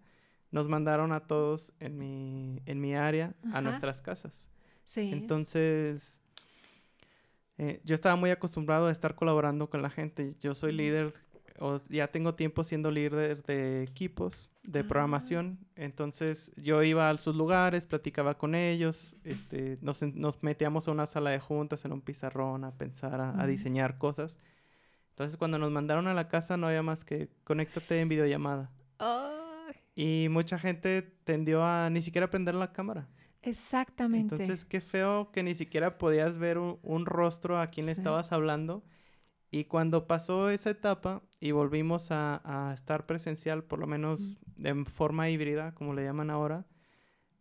nos 0.50 0.68
mandaron 0.68 1.12
a 1.12 1.20
todos 1.20 1.72
en 1.80 1.96
mi, 1.96 2.60
en 2.66 2.82
mi 2.82 2.94
área 2.94 3.34
a 3.54 3.62
nuestras 3.62 4.02
casas. 4.02 4.49
Entonces, 4.96 6.18
eh, 7.58 7.80
yo 7.84 7.94
estaba 7.94 8.16
muy 8.16 8.30
acostumbrado 8.30 8.86
a 8.86 8.92
estar 8.92 9.14
colaborando 9.14 9.68
con 9.68 9.82
la 9.82 9.90
gente. 9.90 10.34
Yo 10.40 10.54
soy 10.54 10.72
líder, 10.72 11.12
o 11.58 11.78
ya 11.88 12.08
tengo 12.08 12.34
tiempo 12.34 12.64
siendo 12.64 12.90
líder 12.90 13.42
de 13.42 13.82
equipos 13.82 14.50
de 14.62 14.80
ah. 14.80 14.88
programación. 14.88 15.58
Entonces, 15.76 16.52
yo 16.56 16.82
iba 16.82 17.10
a 17.10 17.16
sus 17.18 17.36
lugares, 17.36 17.86
platicaba 17.86 18.38
con 18.38 18.54
ellos, 18.54 19.14
este, 19.24 19.78
nos, 19.80 20.02
nos 20.02 20.42
metíamos 20.42 20.88
a 20.88 20.92
una 20.92 21.06
sala 21.06 21.30
de 21.30 21.40
juntas, 21.40 21.84
en 21.84 21.92
un 21.92 22.00
pizarrón, 22.00 22.64
a 22.64 22.72
pensar, 22.72 23.20
a, 23.20 23.46
diseñar 23.46 23.98
cosas. 23.98 24.40
Entonces, 25.10 25.36
cuando 25.36 25.58
nos 25.58 25.70
mandaron 25.70 26.06
a 26.08 26.14
la 26.14 26.28
casa, 26.28 26.56
no 26.56 26.66
había 26.66 26.82
más 26.82 27.04
que 27.04 27.28
conéctate 27.44 28.00
en 28.00 28.08
videollamada. 28.08 28.70
Y 29.94 30.28
mucha 30.30 30.58
gente 30.58 31.02
tendió 31.24 31.62
a 31.62 31.90
ni 31.90 32.00
siquiera 32.00 32.30
prender 32.30 32.54
la 32.54 32.72
cámara. 32.72 33.06
Exactamente. 33.42 34.34
Entonces, 34.34 34.64
qué 34.64 34.80
feo 34.80 35.30
que 35.32 35.42
ni 35.42 35.54
siquiera 35.54 35.98
podías 35.98 36.38
ver 36.38 36.58
un, 36.58 37.06
rostro 37.06 37.58
a 37.58 37.68
quien 37.68 37.88
estabas 37.88 38.32
hablando. 38.32 38.84
Y 39.50 39.64
cuando 39.64 40.06
pasó 40.06 40.50
esa 40.50 40.70
etapa 40.70 41.22
y 41.40 41.50
volvimos 41.50 42.08
a, 42.10 42.72
estar 42.74 43.06
presencial, 43.06 43.64
por 43.64 43.78
lo 43.78 43.86
menos 43.86 44.38
en 44.62 44.86
forma 44.86 45.28
híbrida, 45.28 45.74
como 45.74 45.94
le 45.94 46.04
llaman 46.04 46.30
ahora, 46.30 46.66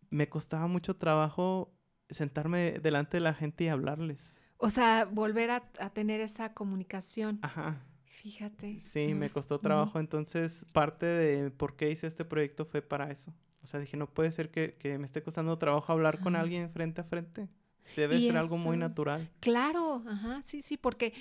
me 0.09 0.29
costaba 0.29 0.67
mucho 0.67 0.95
trabajo 0.95 1.71
sentarme 2.09 2.79
delante 2.79 3.17
de 3.17 3.21
la 3.21 3.33
gente 3.33 3.65
y 3.65 3.67
hablarles. 3.67 4.37
O 4.57 4.69
sea, 4.69 5.05
volver 5.05 5.51
a, 5.51 5.61
tener 5.93 6.19
esa 6.21 6.53
comunicación. 6.53 7.39
Ajá. 7.41 7.81
Fíjate. 8.05 8.79
Sí, 8.81 9.13
me 9.13 9.29
costó 9.29 9.59
trabajo. 9.59 9.99
Entonces, 9.99 10.65
parte 10.73 11.05
de 11.05 11.51
por 11.51 11.75
qué 11.75 11.91
hice 11.91 12.07
este 12.07 12.25
proyecto 12.25 12.65
fue 12.65 12.81
para 12.81 13.11
eso. 13.11 13.33
O 13.63 13.67
sea, 13.67 13.79
dije, 13.79 13.97
no 13.97 14.07
puede 14.07 14.31
ser 14.31 14.49
que, 14.49 14.97
me 14.97 15.05
esté 15.05 15.21
costando 15.21 15.57
trabajo 15.57 15.91
hablar 15.91 16.19
con 16.19 16.35
alguien 16.35 16.69
frente 16.69 17.01
a 17.01 17.03
frente. 17.03 17.49
Debe 17.95 18.19
ser 18.19 18.37
algo 18.37 18.57
muy 18.57 18.77
natural. 18.77 19.29
Claro, 19.39 20.03
ajá, 20.07 20.41
sí, 20.41 20.61
sí, 20.61 20.77
porque 20.77 21.13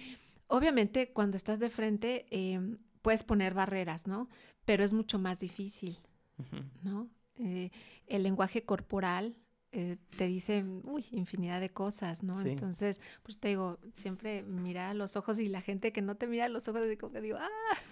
obviamente 0.46 1.12
cuando 1.12 1.36
estás 1.36 1.58
de 1.58 1.70
frente 1.70 2.26
em, 2.30 2.78
puedes 3.02 3.24
poner 3.24 3.54
barreras, 3.54 4.06
¿no? 4.06 4.28
Pero 4.64 4.84
es 4.84 4.92
mucho 4.92 5.18
más 5.18 5.40
difícil, 5.40 5.98
¿no? 6.82 7.08
Eh, 7.36 7.70
el 8.06 8.22
lenguaje 8.22 8.64
corporal 8.64 9.36
eh, 9.70 9.98
te 10.16 10.26
dice, 10.26 10.64
uy, 10.84 11.04
infinidad 11.10 11.60
de 11.60 11.68
cosas, 11.68 12.22
¿no? 12.22 12.40
Entonces, 12.40 13.02
pues 13.22 13.38
te 13.38 13.48
digo, 13.48 13.78
siempre 13.92 14.42
mira 14.42 14.88
a 14.88 14.94
los 14.94 15.14
ojos 15.14 15.38
y 15.38 15.48
la 15.48 15.60
gente 15.60 15.92
que 15.92 16.00
no 16.00 16.14
te 16.14 16.26
mira 16.26 16.46
a 16.46 16.48
los 16.48 16.68
ojos, 16.68 16.88
digo, 16.88 17.12
que 17.12 17.20
digo, 17.20 17.36
ah, 17.38 17.48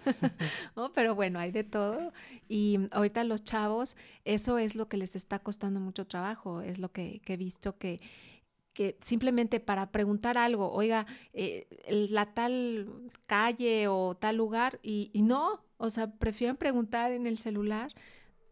¿no? 0.76 0.92
Pero 0.94 1.14
bueno, 1.14 1.38
hay 1.38 1.50
de 1.50 1.64
todo. 1.64 2.14
Y 2.48 2.78
ahorita 2.92 3.24
los 3.24 3.44
chavos, 3.44 3.94
eso 4.24 4.56
es 4.56 4.74
lo 4.74 4.88
que 4.88 4.96
les 4.96 5.16
está 5.16 5.38
costando 5.38 5.78
mucho 5.78 6.06
trabajo, 6.06 6.62
es 6.62 6.78
lo 6.78 6.92
que, 6.92 7.20
he 7.26 7.36
visto 7.36 7.76
que 7.76 8.00
que 8.72 8.98
simplemente 9.00 9.58
para 9.58 9.90
preguntar 9.90 10.36
algo, 10.36 10.70
oiga, 10.70 11.06
eh, 11.32 11.66
la 12.10 12.26
tal 12.26 13.10
calle 13.24 13.88
o 13.88 14.14
tal 14.14 14.36
lugar, 14.36 14.80
y, 14.82 15.10
no, 15.14 15.64
o 15.78 15.88
sea, 15.88 16.10
prefieren 16.10 16.58
preguntar 16.58 17.12
en 17.12 17.26
el 17.26 17.38
celular, 17.38 17.94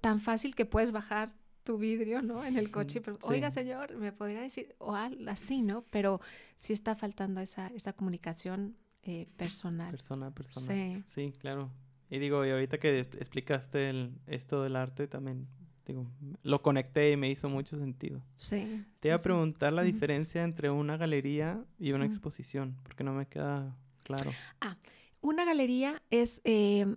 tan 0.00 0.20
fácil 0.20 0.54
que 0.54 0.64
puedes 0.64 0.92
bajar 0.92 1.34
tu 1.64 1.78
vidrio, 1.78 2.22
¿no? 2.22 2.44
En 2.44 2.56
el 2.56 2.70
coche, 2.70 3.00
pero, 3.00 3.18
oiga, 3.22 3.50
señor, 3.50 3.96
me 3.96 4.12
podría 4.12 4.42
decir, 4.42 4.74
o 4.78 4.94
así, 4.94 5.62
¿no? 5.62 5.82
Pero 5.90 6.20
sí 6.56 6.72
está 6.72 6.94
faltando 6.94 7.40
esa, 7.40 7.68
esa 7.68 7.92
comunicación 7.94 8.76
eh, 9.02 9.26
personal. 9.36 9.90
Persona 9.90 10.30
persona. 10.30 10.66
Sí. 10.66 11.02
sí, 11.06 11.32
claro. 11.38 11.70
Y 12.10 12.18
digo, 12.18 12.44
y 12.44 12.50
ahorita 12.50 12.78
que 12.78 13.00
explicaste 13.00 13.90
el, 13.90 14.14
esto 14.26 14.62
del 14.62 14.76
arte 14.76 15.08
también, 15.08 15.48
digo, 15.86 16.06
lo 16.42 16.62
conecté 16.62 17.10
y 17.12 17.16
me 17.16 17.30
hizo 17.30 17.48
mucho 17.48 17.78
sentido. 17.78 18.22
Sí. 18.36 18.84
Te 19.00 19.08
iba 19.08 19.16
a 19.16 19.20
preguntar 19.20 19.72
la 19.72 19.82
diferencia 19.82 20.44
entre 20.44 20.70
una 20.70 20.96
galería 20.96 21.64
y 21.78 21.92
una 21.92 22.06
exposición, 22.06 22.76
porque 22.82 23.04
no 23.04 23.12
me 23.14 23.26
queda 23.26 23.76
claro. 24.04 24.30
Ah, 24.60 24.76
una 25.20 25.44
galería 25.44 26.02
es, 26.10 26.40
eh, 26.44 26.94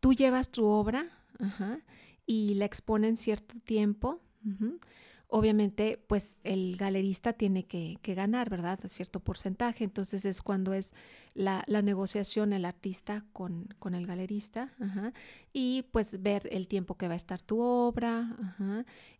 tú 0.00 0.12
llevas 0.12 0.50
tu 0.50 0.64
obra 0.66 1.08
y 2.26 2.54
la 2.54 2.64
exponen 2.64 3.16
cierto 3.16 3.54
tiempo 3.64 4.20
obviamente 5.34 6.00
pues 6.06 6.38
el 6.44 6.76
galerista 6.76 7.32
tiene 7.32 7.64
que, 7.66 7.98
ganar, 8.04 8.50
¿verdad? 8.50 8.78
Cierto 8.86 9.18
porcentaje. 9.18 9.82
Entonces 9.82 10.24
es 10.24 10.40
cuando 10.40 10.74
es 10.74 10.94
la, 11.34 11.64
negociación 11.66 12.52
el 12.52 12.64
artista 12.64 13.24
con, 13.32 13.74
el 13.92 14.06
galerista 14.06 14.72
y 15.52 15.86
pues 15.90 16.22
ver 16.22 16.48
el 16.52 16.68
tiempo 16.68 16.96
que 16.96 17.08
va 17.08 17.14
a 17.14 17.16
estar 17.16 17.42
tu 17.42 17.60
obra. 17.60 18.36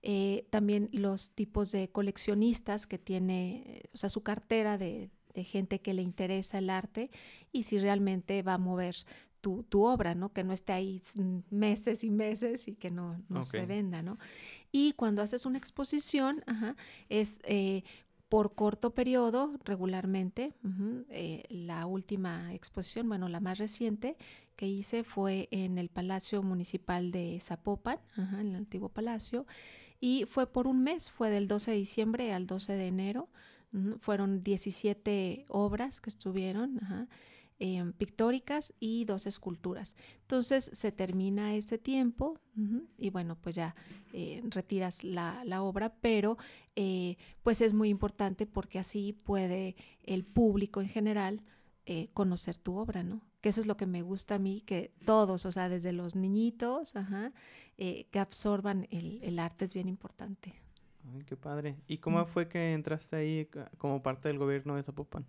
Eh, 0.03 0.47
también 0.51 0.89
los 0.93 1.33
tipos 1.33 1.73
de 1.73 1.89
coleccionistas 1.89 2.87
que 2.87 2.99
tiene, 2.99 3.83
o 3.93 3.97
sea, 3.97 4.09
su 4.09 4.23
cartera 4.23 4.79
de, 4.79 5.11
gente 5.35 5.81
que 5.81 5.95
le 5.95 6.03
interesa 6.03 6.59
el 6.59 6.71
arte 6.71 7.11
y 7.51 7.65
si 7.65 7.81
realmente 7.81 8.45
va 8.45 8.55
a 8.55 8.59
mover 8.59 8.95
tu, 9.69 9.85
obra, 9.85 10.15
¿no? 10.15 10.33
Que 10.33 10.45
no 10.45 10.53
esté 10.53 10.73
ahí 10.73 11.01
meses 11.51 12.05
y 12.05 12.11
meses 12.11 12.69
y 12.69 12.75
que 12.75 12.91
no, 12.91 13.23
se 13.43 13.67
venda, 13.67 14.03
¿no? 14.03 14.19
Y 14.73 14.93
cuando 14.95 15.23
haces 15.23 15.45
una 15.47 15.59
exposición, 15.59 16.43
es 17.09 17.41
eh, 17.45 17.83
por 18.29 18.55
corto 18.55 18.95
periodo, 18.95 19.59
regularmente. 19.65 20.55
Eh, 21.11 21.45
la 21.51 21.87
última 21.87 22.55
exposición, 22.55 23.09
bueno, 23.09 23.29
la 23.29 23.41
más 23.41 23.59
reciente 23.59 24.17
que 24.57 24.67
hice 24.67 25.05
fue 25.05 25.49
en 25.51 25.79
el 25.79 25.89
Palacio 25.89 26.43
Municipal 26.43 27.11
de 27.11 27.39
Zapopan, 27.41 27.99
en 28.17 28.49
el 28.49 28.55
antiguo 28.57 28.89
palacio, 28.89 29.47
y 30.01 30.25
fue 30.27 30.47
por 30.47 30.67
un 30.67 30.83
mes, 30.83 31.11
fue 31.11 31.31
del 31.31 31.49
12 31.49 31.73
de 31.73 31.77
diciembre 31.77 32.33
al 32.33 32.47
12 32.47 32.73
de 32.73 32.87
enero. 32.89 33.29
Fueron 33.99 34.45
17 34.45 35.47
obras 35.49 36.01
que 36.01 36.09
estuvieron. 36.09 37.09
Em, 37.61 37.93
pictóricas 37.93 38.75
y 38.81 39.05
dos 39.05 39.27
esculturas. 39.27 39.95
Entonces 40.23 40.71
se 40.73 40.91
termina 40.91 41.55
ese 41.55 41.79
tiempo 41.79 42.41
y 42.99 43.11
bueno, 43.11 43.37
pues 43.41 43.55
ya 43.55 43.77
eh, 44.13 44.43
retiras 44.49 45.05
la, 45.05 45.63
obra, 45.63 45.95
pero 46.01 46.37
eh, 46.75 47.17
pues 47.45 47.61
es 47.61 47.73
muy 47.73 47.91
importante 47.91 48.47
porque 48.47 48.81
así 48.81 49.13
puede 49.13 49.77
el 50.03 50.25
público 50.25 50.81
en 50.81 50.89
general 50.89 51.43
eh, 51.87 52.09
conocer 52.13 52.59
tu 52.59 52.77
obra, 52.77 53.05
¿no? 53.05 53.21
Que 53.41 53.51
eso 53.51 53.61
es 53.61 53.69
lo 53.69 53.77
que 53.77 53.87
me 53.87 54.03
gusta 54.03 54.35
a 54.35 54.39
mí, 54.41 54.61
que 54.61 54.93
todos, 55.05 55.47
o 55.47 55.53
sea, 55.53 55.69
desde 55.69 55.93
los 55.93 56.17
niñitos, 56.17 56.93
que 57.77 58.19
absorban 58.19 58.89
el, 58.91 59.21
el 59.23 59.39
arte 59.39 59.65
es 59.65 59.75
bien 59.75 59.89
importante. 59.89 60.55
Ay, 61.15 61.23
qué 61.25 61.37
padre. 61.37 61.77
¿Y 61.87 61.99
cómo 61.99 62.27
fue 62.27 62.49
que 62.49 62.73
entraste 62.73 63.15
ahí 63.15 63.49
como 63.79 64.03
parte 64.03 64.27
del 64.27 64.39
gobierno 64.39 64.75
de 64.75 64.83
Zapopan? 64.83 65.25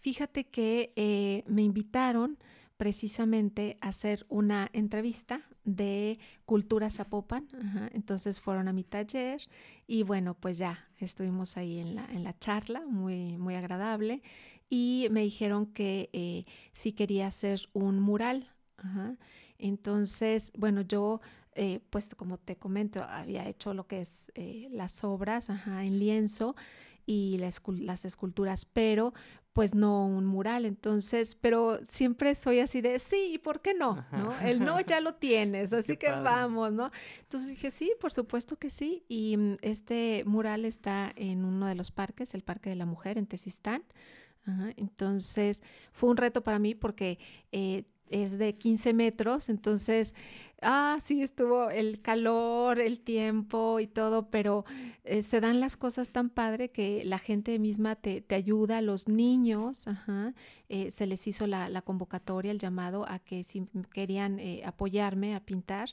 Fíjate 0.00 0.44
que 0.44 0.92
eh, 0.96 1.42
me 1.46 1.62
invitaron 1.62 2.38
precisamente 2.76 3.78
a 3.80 3.88
hacer 3.88 4.26
una 4.28 4.68
entrevista 4.72 5.42
de 5.64 6.18
Cultura 6.44 6.90
Zapopan. 6.90 7.48
Entonces 7.92 8.40
fueron 8.40 8.68
a 8.68 8.72
mi 8.72 8.84
taller 8.84 9.40
y 9.86 10.02
bueno, 10.02 10.34
pues 10.34 10.58
ya 10.58 10.86
estuvimos 11.00 11.56
ahí 11.56 11.78
en 11.78 11.96
la, 11.96 12.04
en 12.06 12.22
la 12.22 12.38
charla, 12.38 12.84
muy, 12.86 13.38
muy 13.38 13.54
agradable. 13.54 14.22
Y 14.68 15.08
me 15.10 15.22
dijeron 15.22 15.66
que 15.66 16.10
eh, 16.12 16.44
sí 16.72 16.92
quería 16.92 17.28
hacer 17.28 17.68
un 17.72 17.98
mural. 18.00 18.50
Entonces, 19.58 20.52
bueno, 20.56 20.82
yo 20.82 21.20
eh, 21.54 21.80
pues 21.88 22.14
como 22.14 22.36
te 22.36 22.56
comento, 22.56 23.02
había 23.02 23.48
hecho 23.48 23.72
lo 23.72 23.86
que 23.86 24.02
es 24.02 24.30
las 24.70 25.02
obras 25.02 25.48
en 25.48 25.98
lienzo 25.98 26.54
y 27.06 27.38
las 27.38 28.04
esculturas, 28.04 28.66
pero 28.66 29.14
pues 29.56 29.74
no 29.74 30.04
un 30.04 30.26
mural, 30.26 30.66
entonces, 30.66 31.34
pero 31.34 31.82
siempre 31.82 32.34
soy 32.34 32.60
así 32.60 32.82
de, 32.82 32.98
sí, 32.98 33.40
¿por 33.42 33.62
qué 33.62 33.72
no? 33.72 34.04
¿no? 34.12 34.38
El 34.40 34.60
no 34.60 34.78
ya 34.82 35.00
lo 35.00 35.14
tienes, 35.14 35.72
así 35.72 35.96
que 35.96 36.10
vamos, 36.10 36.74
¿no? 36.74 36.90
Entonces 37.20 37.48
dije, 37.48 37.70
sí, 37.70 37.90
por 37.98 38.12
supuesto 38.12 38.58
que 38.58 38.68
sí, 38.68 39.06
y 39.08 39.34
mm, 39.34 39.56
este 39.62 40.24
mural 40.26 40.66
está 40.66 41.10
en 41.16 41.42
uno 41.42 41.68
de 41.68 41.74
los 41.74 41.90
parques, 41.90 42.34
el 42.34 42.42
Parque 42.42 42.68
de 42.68 42.76
la 42.76 42.84
Mujer 42.84 43.16
en 43.16 43.26
Tesistán, 43.26 43.82
entonces 44.76 45.62
fue 45.90 46.10
un 46.10 46.18
reto 46.18 46.44
para 46.44 46.58
mí 46.58 46.74
porque 46.74 47.18
eh, 47.50 47.84
es 48.10 48.38
de 48.38 48.54
15 48.54 48.92
metros, 48.94 49.48
entonces, 49.48 50.14
ah, 50.62 50.98
sí, 51.00 51.22
estuvo 51.22 51.70
el 51.70 52.00
calor, 52.00 52.80
el 52.80 53.00
tiempo 53.00 53.80
y 53.80 53.86
todo, 53.86 54.30
pero 54.30 54.64
eh, 55.04 55.22
se 55.22 55.40
dan 55.40 55.60
las 55.60 55.76
cosas 55.76 56.10
tan 56.10 56.30
padre 56.30 56.70
que 56.70 57.04
la 57.04 57.18
gente 57.18 57.58
misma 57.58 57.96
te, 57.96 58.24
ayuda, 58.34 58.80
los 58.82 59.08
niños, 59.08 59.86
ajá, 59.86 60.34
eh, 60.68 60.90
se 60.90 61.06
les 61.06 61.26
hizo 61.26 61.46
la, 61.46 61.82
convocatoria, 61.82 62.50
el 62.52 62.58
llamado 62.58 63.08
a 63.08 63.18
que 63.18 63.44
si 63.44 63.66
querían 63.92 64.38
eh, 64.38 64.62
apoyarme 64.64 65.34
a 65.34 65.40
pintar. 65.40 65.90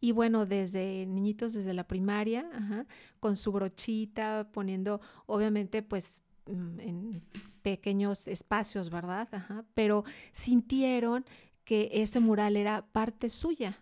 Y 0.00 0.10
bueno, 0.10 0.46
desde 0.46 1.06
niñitos, 1.06 1.52
desde 1.52 1.74
la 1.74 1.86
primaria, 1.86 2.50
ajá, 2.52 2.86
con 3.20 3.36
su 3.36 3.52
brochita, 3.52 4.48
poniendo, 4.52 5.00
obviamente, 5.26 5.80
pues 5.80 6.22
mm, 6.46 6.80
en 6.80 7.22
pequeños 7.62 8.26
espacios, 8.26 8.90
¿verdad? 8.90 9.28
Ajá, 9.30 9.64
pero 9.74 10.04
sintieron 10.32 11.24
que 11.64 11.90
ese 11.92 12.20
mural 12.20 12.56
era 12.56 12.86
parte 12.92 13.30
suya. 13.30 13.78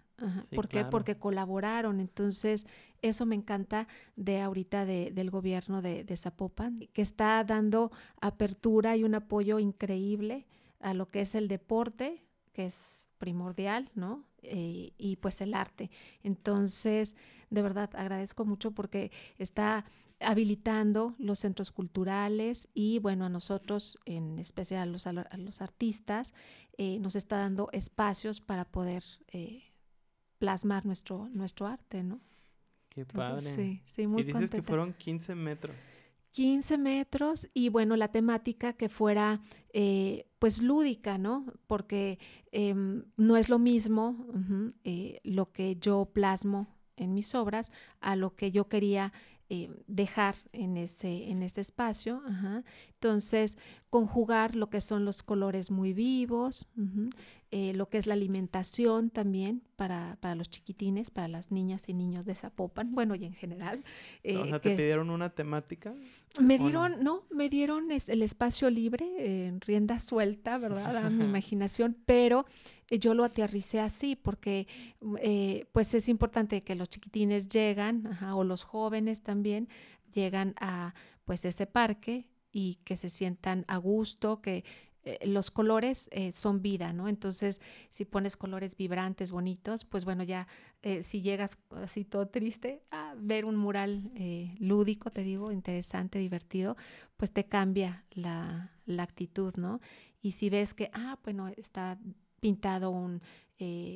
¿Por 0.54 0.68
qué? 0.68 0.84
Porque 0.84 1.16
colaboraron. 1.16 1.98
Entonces, 1.98 2.66
eso 3.02 3.24
me 3.24 3.34
encanta 3.34 3.88
de 4.16 4.40
ahorita 4.40 4.84
del 4.84 5.30
gobierno 5.30 5.80
de, 5.82 6.16
Zapopan, 6.16 6.88
que 6.92 7.02
está 7.02 7.42
dando 7.44 7.90
apertura 8.20 8.96
y 8.96 9.04
un 9.04 9.14
apoyo 9.14 9.58
increíble 9.58 10.46
a 10.80 10.94
lo 10.94 11.08
que 11.10 11.20
es 11.20 11.34
el 11.34 11.48
deporte, 11.48 12.22
que 12.52 12.66
es 12.66 13.08
primordial, 13.18 13.90
¿no? 13.94 14.24
Eh, 14.42 14.92
y 14.96 15.16
pues 15.16 15.40
el 15.40 15.54
arte. 15.54 15.90
Entonces, 16.22 17.16
de 17.50 17.62
verdad, 17.62 17.90
agradezco 17.94 18.44
mucho 18.44 18.70
porque 18.72 19.10
está 19.38 19.84
habilitando 20.20 21.14
los 21.18 21.38
centros 21.38 21.70
culturales 21.70 22.68
y 22.74 22.98
bueno, 22.98 23.24
a 23.24 23.28
nosotros, 23.28 23.98
en 24.04 24.38
especial 24.38 24.82
a 24.82 24.86
los, 24.86 25.06
a 25.06 25.12
los 25.12 25.62
artistas, 25.62 26.34
eh, 26.76 26.98
nos 26.98 27.16
está 27.16 27.38
dando 27.38 27.68
espacios 27.72 28.40
para 28.40 28.64
poder 28.64 29.04
eh, 29.28 29.62
plasmar 30.38 30.86
nuestro, 30.86 31.28
nuestro 31.30 31.66
arte, 31.66 32.02
¿no? 32.02 32.20
Qué 32.88 33.04
padre. 33.04 33.42
sí, 33.42 33.80
sí, 33.84 34.06
muy 34.06 34.22
Y 34.22 34.24
dices 34.24 34.50
que 34.50 34.62
fueron 34.62 34.92
15 34.94 35.34
metros. 35.34 35.76
15 36.32 36.78
metros 36.78 37.48
y 37.54 37.68
bueno, 37.68 37.96
la 37.96 38.08
temática 38.08 38.72
que 38.72 38.88
fuera 38.88 39.40
eh, 39.72 40.26
pues 40.38 40.62
lúdica, 40.62 41.18
¿no? 41.18 41.46
Porque 41.66 42.18
em, 42.52 43.04
no 43.16 43.36
es 43.36 43.48
lo 43.48 43.58
mismo 43.58 44.26
lo 45.22 45.52
que 45.52 45.76
yo 45.76 46.06
plasmo 46.12 46.68
en 46.96 47.14
mis 47.14 47.34
obras 47.34 47.72
a 48.00 48.16
lo 48.16 48.36
que 48.36 48.52
yo 48.52 48.68
quería 48.68 49.12
eh, 49.52 49.68
dejar 49.88 50.36
en 50.52 50.76
ese, 50.76 51.28
en 51.28 51.42
ese 51.42 51.60
espacio. 51.60 52.22
Entonces, 52.94 53.58
conjugar 53.88 54.54
lo 54.54 54.70
que 54.70 54.80
son 54.80 55.04
los 55.04 55.24
colores 55.24 55.72
muy 55.72 55.92
vivos, 55.92 56.68
eh, 57.52 57.72
lo 57.74 57.88
que 57.88 57.98
es 57.98 58.06
la 58.06 58.14
alimentación 58.14 59.10
también 59.10 59.62
para, 59.74 60.16
los 60.36 60.48
chiquitines, 60.50 61.10
para 61.10 61.26
las 61.26 61.50
niñas 61.50 61.88
y 61.88 61.94
niños 61.94 62.24
de 62.24 62.36
Zapopan, 62.36 62.94
bueno, 62.94 63.16
y 63.16 63.24
en 63.24 63.32
general. 63.32 63.82
Eh, 64.22 64.36
o 64.36 64.46
sea, 64.46 64.60
¿te 64.60 64.76
pidieron 64.76 65.10
una 65.10 65.30
temática? 65.30 65.92
Me 66.40 66.58
dieron, 66.58 67.02
no? 67.02 67.24
me 67.30 67.48
dieron 67.48 67.90
el 67.90 68.22
espacio 68.22 68.70
libre, 68.70 69.46
en 69.46 69.60
rienda 69.60 69.98
suelta, 69.98 70.58
¿verdad? 70.58 70.96
A 70.96 71.10
mi 71.10 71.24
imaginación, 71.24 71.96
pero 72.06 72.46
yo 72.88 73.14
lo 73.14 73.24
aterricé 73.24 73.80
así 73.80 74.14
porque 74.14 74.68
pues 75.72 75.92
es 75.94 76.08
importante 76.08 76.60
que 76.60 76.76
los 76.76 76.88
chiquitines 76.88 77.48
llegan, 77.48 78.16
o 78.32 78.44
los 78.44 78.62
jóvenes 78.62 79.22
también, 79.22 79.68
llegan 80.12 80.54
a 80.60 80.94
pues 81.24 81.44
ese 81.44 81.66
parque 81.66 82.28
y 82.52 82.76
que 82.84 82.96
se 82.96 83.08
sientan 83.08 83.64
a 83.68 83.76
gusto, 83.76 84.40
que 84.40 84.64
eh, 85.02 85.18
los 85.26 85.50
colores 85.50 86.08
eh, 86.12 86.30
son 86.32 86.60
vida, 86.60 86.92
¿no? 86.92 87.08
Entonces, 87.08 87.60
si 87.88 88.04
pones 88.04 88.36
colores 88.36 88.76
vibrantes, 88.76 89.30
bonitos, 89.30 89.84
pues 89.84 90.04
bueno, 90.04 90.24
ya 90.24 90.46
eh, 90.82 91.02
si 91.02 91.22
llegas 91.22 91.58
así 91.70 92.04
todo 92.04 92.28
triste 92.28 92.82
a 92.90 93.14
ver 93.16 93.46
un 93.46 93.56
mural 93.56 94.10
lúdico, 94.58 95.10
te 95.10 95.22
digo, 95.22 95.52
interesante, 95.52 96.18
divertido, 96.18 96.76
pues 97.16 97.32
te 97.32 97.44
cambia 97.44 98.04
la, 98.10 98.72
la, 98.84 99.02
actitud, 99.02 99.54
¿no? 99.56 99.80
Y 100.20 100.32
si 100.32 100.50
ves 100.50 100.74
que, 100.74 100.90
ah, 100.92 101.18
bueno, 101.24 101.48
está 101.48 101.98
pintado 102.40 102.90
un, 102.90 103.22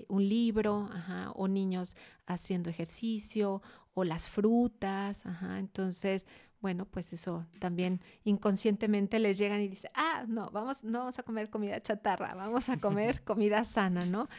un 0.08 0.28
libro, 0.28 0.88
ajá, 0.90 1.32
o 1.32 1.48
niños 1.48 1.96
haciendo 2.26 2.70
ejercicio, 2.70 3.62
o 3.94 4.04
las 4.04 4.28
frutas, 4.28 5.24
ajá, 5.26 5.58
entonces 5.58 6.26
bueno, 6.64 6.86
pues 6.86 7.12
eso 7.12 7.44
también 7.58 8.00
inconscientemente 8.24 9.18
les 9.18 9.36
llegan 9.36 9.60
y 9.60 9.68
dicen, 9.68 9.90
ah, 9.92 10.24
no, 10.26 10.48
vamos, 10.50 10.82
no 10.82 11.00
vamos 11.00 11.18
a 11.18 11.22
comer 11.22 11.50
comida 11.50 11.78
chatarra, 11.82 12.34
vamos 12.34 12.70
a 12.70 12.78
comer 12.78 13.22
comida 13.24 13.64
sana, 13.64 14.06
¿no? 14.06 14.30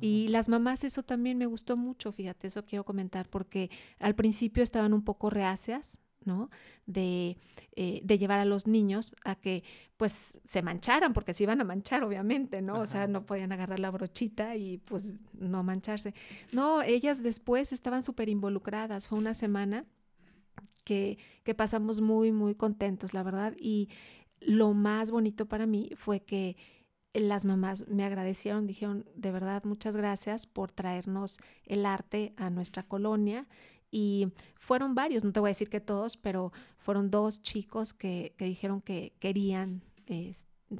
Y 0.00 0.28
las 0.28 0.48
mamás, 0.48 0.84
eso 0.84 1.02
también 1.02 1.36
me 1.36 1.46
gustó 1.46 1.76
mucho, 1.76 2.12
fíjate, 2.12 2.46
eso 2.46 2.64
quiero 2.64 2.84
comentar, 2.84 3.28
porque 3.28 3.72
al 3.98 4.14
principio 4.14 4.62
estaban 4.62 4.92
un 4.92 5.02
poco 5.02 5.30
reacias, 5.30 5.98
¿no? 6.24 6.48
De, 6.86 7.38
eh, 7.74 8.00
de, 8.04 8.18
llevar 8.18 8.38
a 8.38 8.44
los 8.44 8.68
niños 8.68 9.16
a 9.24 9.34
que 9.34 9.64
pues 9.96 10.38
se 10.44 10.62
mancharan, 10.62 11.12
porque 11.12 11.34
se 11.34 11.42
iban 11.42 11.60
a 11.60 11.64
manchar, 11.64 12.04
obviamente, 12.04 12.62
¿no? 12.62 12.78
O 12.78 12.86
sea, 12.86 13.08
no 13.08 13.26
podían 13.26 13.50
agarrar 13.50 13.80
la 13.80 13.90
brochita 13.90 14.54
y 14.54 14.78
pues 14.78 15.16
no 15.32 15.64
mancharse. 15.64 16.14
No, 16.52 16.82
ellas 16.82 17.20
después 17.24 17.72
estaban 17.72 18.04
súper 18.04 18.28
involucradas, 18.28 19.08
fue 19.08 19.18
una 19.18 19.34
semana 19.34 19.86
que, 20.84 21.18
pasamos 21.56 22.00
muy, 22.00 22.32
muy 22.32 22.54
contentos, 22.54 23.14
la 23.14 23.22
verdad. 23.22 23.54
Y 23.58 23.88
lo 24.40 24.74
más 24.74 25.10
bonito 25.10 25.46
para 25.46 25.66
mí 25.66 25.90
fue 25.96 26.20
que 26.20 26.56
las 27.12 27.44
mamás 27.44 27.86
me 27.88 28.04
agradecieron, 28.04 28.66
dijeron, 28.66 29.04
de 29.14 29.30
verdad, 29.30 29.64
muchas 29.64 29.96
gracias 29.96 30.46
por 30.46 30.72
traernos 30.72 31.38
el 31.64 31.86
arte 31.86 32.34
a 32.36 32.50
nuestra 32.50 32.82
colonia. 32.82 33.46
Y 33.90 34.28
fueron 34.56 34.94
varios, 34.94 35.22
no 35.22 35.32
te 35.32 35.40
voy 35.40 35.48
a 35.48 35.50
decir 35.50 35.68
que 35.68 35.80
todos, 35.80 36.16
pero 36.16 36.52
fueron 36.78 37.10
dos 37.10 37.40
chicos 37.42 37.92
que, 37.92 38.34
dijeron 38.38 38.80
que 38.80 39.12
querían 39.20 39.82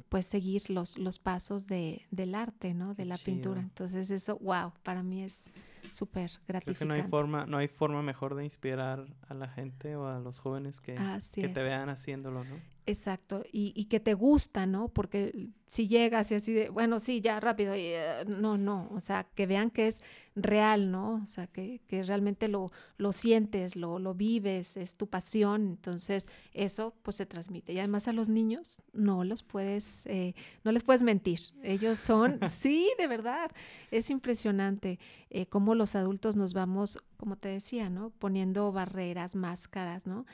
pues 0.09 0.25
seguir 0.25 0.69
los, 0.69 0.97
los 0.97 1.19
pasos 1.19 1.67
de, 1.67 2.05
del 2.11 2.35
arte, 2.35 2.73
¿no? 2.73 2.93
De 2.93 3.05
la 3.05 3.17
pintura. 3.17 3.61
Entonces 3.61 4.11
eso, 4.11 4.37
wow, 4.39 4.73
para 4.83 5.03
mí 5.03 5.23
es 5.23 5.49
súper 5.95 6.31
gratificante. 6.47 6.63
Creo 6.63 6.77
que 6.77 6.85
no 6.85 6.93
hay 6.93 7.09
forma, 7.09 7.45
no 7.45 7.57
hay 7.57 7.67
forma 7.67 8.01
mejor 8.01 8.35
de 8.35 8.43
inspirar 8.43 9.05
a 9.27 9.33
la 9.33 9.47
gente 9.47 9.95
o 9.95 10.07
a 10.07 10.19
los 10.19 10.39
jóvenes 10.39 10.81
que, 10.81 10.95
que 11.33 11.49
te 11.49 11.61
vean 11.61 11.89
haciéndolo, 11.89 12.43
¿no? 12.43 12.55
Exacto, 12.87 13.43
y, 13.51 13.73
y, 13.75 13.85
que 13.85 13.99
te 13.99 14.13
gusta, 14.13 14.67
¿no? 14.67 14.89
Porque 14.89 15.49
si 15.65 15.87
llegas 15.87 16.29
y 16.29 16.35
así 16.35 16.53
de, 16.53 16.69
bueno, 16.69 16.99
sí, 16.99 17.19
ya 17.19 17.39
rápido, 17.39 17.73
eh, 17.73 18.23
no, 18.27 18.59
no, 18.59 18.87
o 18.91 18.99
sea, 18.99 19.25
que 19.33 19.47
vean 19.47 19.71
que 19.71 19.87
es 19.87 20.03
real, 20.35 20.91
¿no? 20.91 21.15
O 21.23 21.25
sea, 21.25 21.47
que, 21.47 21.81
que 21.87 22.03
realmente 22.03 22.47
lo, 22.47 22.71
lo 22.97 23.11
sientes, 23.11 23.75
lo, 23.75 23.97
lo, 23.97 24.13
vives, 24.13 24.77
es 24.77 24.97
tu 24.97 25.07
pasión, 25.07 25.65
entonces 25.65 26.27
eso 26.53 26.93
pues 27.01 27.15
se 27.15 27.25
transmite. 27.25 27.73
Y 27.73 27.79
además 27.79 28.07
a 28.07 28.13
los 28.13 28.29
niños 28.29 28.83
no 28.93 29.23
los 29.23 29.41
puedes, 29.41 30.05
eh, 30.05 30.35
no 30.63 30.71
les 30.71 30.83
puedes 30.83 31.01
mentir, 31.01 31.39
ellos 31.63 31.97
son, 31.97 32.39
sí, 32.47 32.87
de 32.99 33.07
verdad, 33.07 33.49
es 33.89 34.11
impresionante 34.11 34.99
eh, 35.31 35.47
cómo 35.47 35.73
los 35.73 35.95
adultos 35.95 36.35
nos 36.35 36.53
vamos, 36.53 36.99
como 37.17 37.35
te 37.35 37.49
decía, 37.49 37.89
¿no? 37.89 38.11
Poniendo 38.11 38.71
barreras, 38.71 39.35
máscaras, 39.35 40.05
¿no? 40.05 40.27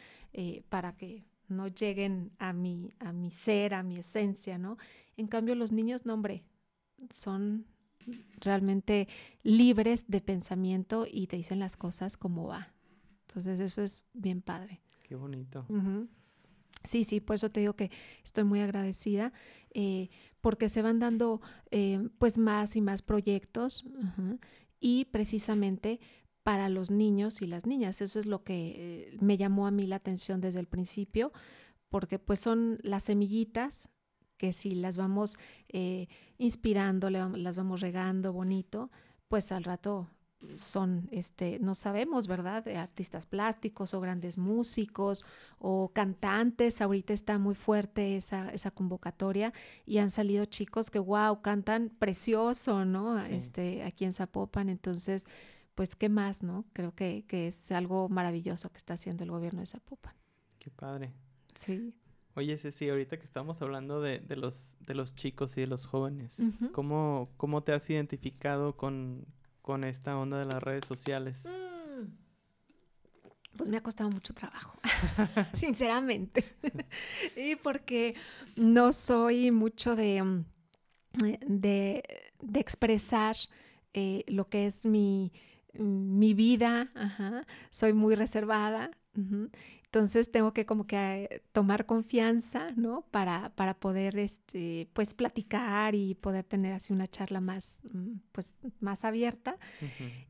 para 0.69 0.95
que 0.95 1.25
no 1.51 1.67
lleguen 1.67 2.31
a 2.39 2.53
mi, 2.53 2.91
a 2.99 3.13
mi 3.13 3.31
ser, 3.31 3.73
a 3.73 3.83
mi 3.83 3.97
esencia, 3.97 4.57
¿no? 4.57 4.77
En 5.17 5.27
cambio, 5.27 5.55
los 5.55 5.71
niños, 5.71 6.05
no, 6.05 6.13
hombre, 6.13 6.43
son 7.11 7.65
realmente 8.39 9.07
libres 9.43 10.05
de 10.07 10.21
pensamiento 10.21 11.05
y 11.09 11.27
te 11.27 11.37
dicen 11.37 11.59
las 11.59 11.77
cosas 11.77 12.17
como 12.17 12.47
va. 12.47 12.73
Entonces, 13.27 13.59
eso 13.59 13.81
es 13.81 14.03
bien 14.13 14.41
padre. 14.41 14.81
Qué 15.03 15.15
bonito. 15.15 15.65
Sí, 16.83 17.03
sí, 17.03 17.19
por 17.19 17.35
eso 17.35 17.51
te 17.51 17.59
digo 17.59 17.75
que 17.75 17.91
estoy 18.23 18.43
muy 18.43 18.59
agradecida 18.59 19.33
eh, 19.73 20.09
porque 20.41 20.67
se 20.69 20.81
van 20.81 20.99
dando 20.99 21.41
eh, 21.69 22.09
pues 22.17 22.37
más 22.37 22.75
y 22.75 22.81
más 22.81 23.01
proyectos 23.01 23.85
y 24.79 25.05
precisamente 25.05 25.99
para 26.43 26.69
los 26.69 26.91
niños 26.91 27.41
y 27.41 27.47
las 27.47 27.65
niñas. 27.65 28.01
Eso 28.01 28.19
es 28.19 28.25
lo 28.25 28.43
que 28.43 28.73
eh, 28.75 29.17
me 29.19 29.38
llamó 29.38 29.67
a 29.67 29.71
mí 29.71 29.86
la 29.88 29.97
atención 29.97 30.41
desde 30.41 30.60
el 30.60 30.67
principio, 30.67 31.32
porque 31.89 32.19
pues 32.19 32.39
son 32.39 32.80
las 32.82 33.04
semillitas 33.04 33.89
que 34.38 34.54
si 34.54 34.73
las 34.73 34.97
vamos 34.97 35.38
eh, 35.69 36.08
inspirando, 36.39 37.12
las 37.12 37.56
vamos 37.56 37.82
regando 37.82 38.34
bonito, 38.34 38.89
pues 39.27 39.51
al 39.51 39.63
rato 39.63 40.10
son, 40.58 41.08
este, 41.12 41.60
no 41.60 41.75
sabemos, 41.75 42.27
¿verdad? 42.27 42.67
artistas 42.69 43.25
plásticos 43.25 43.93
o 43.93 44.01
grandes 44.01 44.38
músicos 44.38 45.25
o 45.60 45.91
cantantes. 45.93 46.82
Ahorita 46.82 47.13
está 47.13 47.38
muy 47.38 47.56
fuerte 47.56 48.17
esa, 48.17 48.49
esa 48.49 48.71
convocatoria 48.71 49.54
y 49.86 49.99
han 49.99 50.10
salido 50.10 50.45
chicos 50.45 50.89
que, 50.89 50.99
wow, 50.99 51.41
cantan 51.41 51.91
precioso, 51.99 52.86
¿no? 52.86 53.19
Este, 53.19 53.84
aquí 53.84 54.06
en 54.06 54.13
Zapopan. 54.13 54.69
Entonces, 54.69 55.25
pues 55.75 55.95
qué 55.95 56.10
más, 56.10 56.43
¿no? 56.43 56.65
Creo 56.73 56.93
que, 56.93 57.25
es 57.29 57.71
algo 57.71 58.10
maravilloso 58.10 58.69
que 58.71 58.77
está 58.77 58.93
haciendo 58.93 59.23
el 59.23 59.31
gobierno 59.31 59.62
de 59.62 59.67
Zapopan. 59.67 60.15
Qué 60.60 60.69
padre. 60.69 61.13
Sí. 61.55 61.95
Oye, 62.36 62.57
Ceci, 62.57 62.89
ahorita 62.89 63.17
que 63.17 63.25
estamos 63.25 63.62
hablando 63.62 64.01
de, 64.01 64.21
los, 64.36 64.77
de 64.79 64.95
los 64.95 65.15
chicos 65.15 65.57
y 65.57 65.62
de 65.62 65.67
los 65.67 65.86
jóvenes, 65.86 66.36
¿cómo, 66.71 67.63
te 67.65 67.73
has 67.73 67.89
identificado 67.89 68.77
con, 68.77 69.25
esta 69.84 70.17
onda 70.17 70.39
de 70.39 70.45
las 70.45 70.62
redes 70.63 70.86
sociales? 70.86 71.45
Mm. 71.45 72.05
Pues 73.57 73.69
me 73.69 73.77
ha 73.77 73.84
costado 73.84 74.10
mucho 74.10 74.34
trabajo, 74.34 74.79
sinceramente. 75.53 76.45
y 77.36 77.55
porque 77.57 78.15
no 78.55 78.93
soy 78.93 79.51
mucho 79.51 79.97
de, 79.97 80.43
de, 81.47 82.03
de 82.39 82.60
expresar 82.62 83.36
eh, 83.93 84.23
lo 84.27 84.47
que 84.47 84.65
es 84.65 84.86
mi, 84.86 85.34
mi 85.73 86.34
vida, 86.34 86.91
soy 87.69 87.93
muy 87.93 88.15
reservada. 88.15 88.91
Entonces 89.91 90.31
tengo 90.31 90.53
que 90.53 90.65
como 90.65 90.88
que 90.88 91.43
tomar 91.51 91.86
confianza, 91.86 92.71
¿no? 92.77 93.05
Para, 93.12 93.49
para 93.55 93.73
poder, 93.73 94.17
este, 94.17 94.89
pues, 94.93 95.13
platicar 95.13 95.95
y 95.95 96.15
poder 96.15 96.45
tener 96.45 96.71
así 96.71 96.93
una 96.93 97.07
charla 97.07 97.41
más, 97.41 97.81
mm, 97.91 98.19
pues, 98.31 98.55
más 98.79 99.03
abierta. 99.03 99.57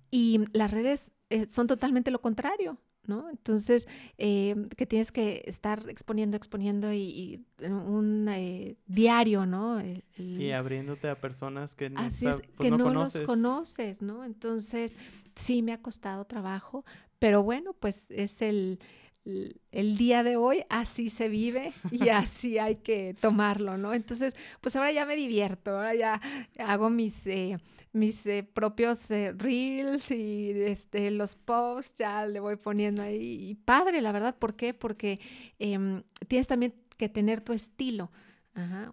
Y 0.09 0.39
las 0.53 0.71
redes 0.71 1.11
eh, 1.29 1.47
son 1.47 1.67
totalmente 1.67 2.09
lo 2.09 2.21
contrario, 2.21 2.79
¿no? 3.05 3.29
Entonces, 3.29 3.87
eh, 4.17 4.55
que 4.77 4.85
tienes 4.85 5.11
que 5.11 5.43
estar 5.45 5.89
exponiendo, 5.89 6.37
exponiendo 6.37 6.93
y, 6.93 7.43
un 7.61 8.75
diario, 8.87 9.45
¿no? 9.45 9.81
y 10.17 10.51
abriéndote 10.51 11.09
a 11.09 11.15
personas 11.15 11.75
que 11.75 11.89
no, 11.89 12.01
es, 12.03 12.21
pues, 12.21 12.41
que 12.59 12.71
no, 12.71 12.91
los 12.93 13.19
conoces, 13.21 14.01
¿no? 14.01 14.23
Entonces, 14.23 14.95
sí 15.35 15.61
me 15.61 15.73
ha 15.73 15.81
costado 15.81 16.25
trabajo, 16.25 16.85
pero 17.19 17.43
bueno, 17.43 17.73
pues 17.73 18.09
es 18.11 18.41
el, 18.41 18.79
el 19.23 19.97
día 19.97 20.23
de 20.23 20.35
hoy 20.35 20.63
así 20.69 21.09
se 21.09 21.29
vive 21.29 21.73
y 21.91 22.09
así 22.09 22.57
hay 22.57 22.77
que 22.77 23.15
tomarlo, 23.19 23.77
¿no? 23.77 23.93
Entonces, 23.93 24.35
pues 24.61 24.75
ahora 24.75 24.91
ya 24.91 25.05
me 25.05 25.15
divierto, 25.15 25.71
ahora 25.71 25.93
ya 25.95 26.21
hago 26.59 26.89
mis, 26.89 27.27
eh, 27.27 27.57
mis 27.93 28.25
eh, 28.25 28.43
propios 28.43 29.11
eh, 29.11 29.33
reels 29.33 30.11
y 30.11 30.51
este, 30.51 31.11
los 31.11 31.35
posts, 31.35 31.99
ya 31.99 32.25
le 32.25 32.39
voy 32.39 32.55
poniendo 32.55 33.01
ahí. 33.01 33.49
Y 33.49 33.55
padre, 33.55 34.01
la 34.01 34.11
verdad, 34.11 34.35
¿por 34.37 34.55
qué? 34.55 34.73
Porque 34.73 35.19
em, 35.59 36.03
tienes 36.27 36.47
también 36.47 36.73
que 36.97 37.09
tener 37.09 37.41
tu 37.41 37.53
estilo, 37.53 38.11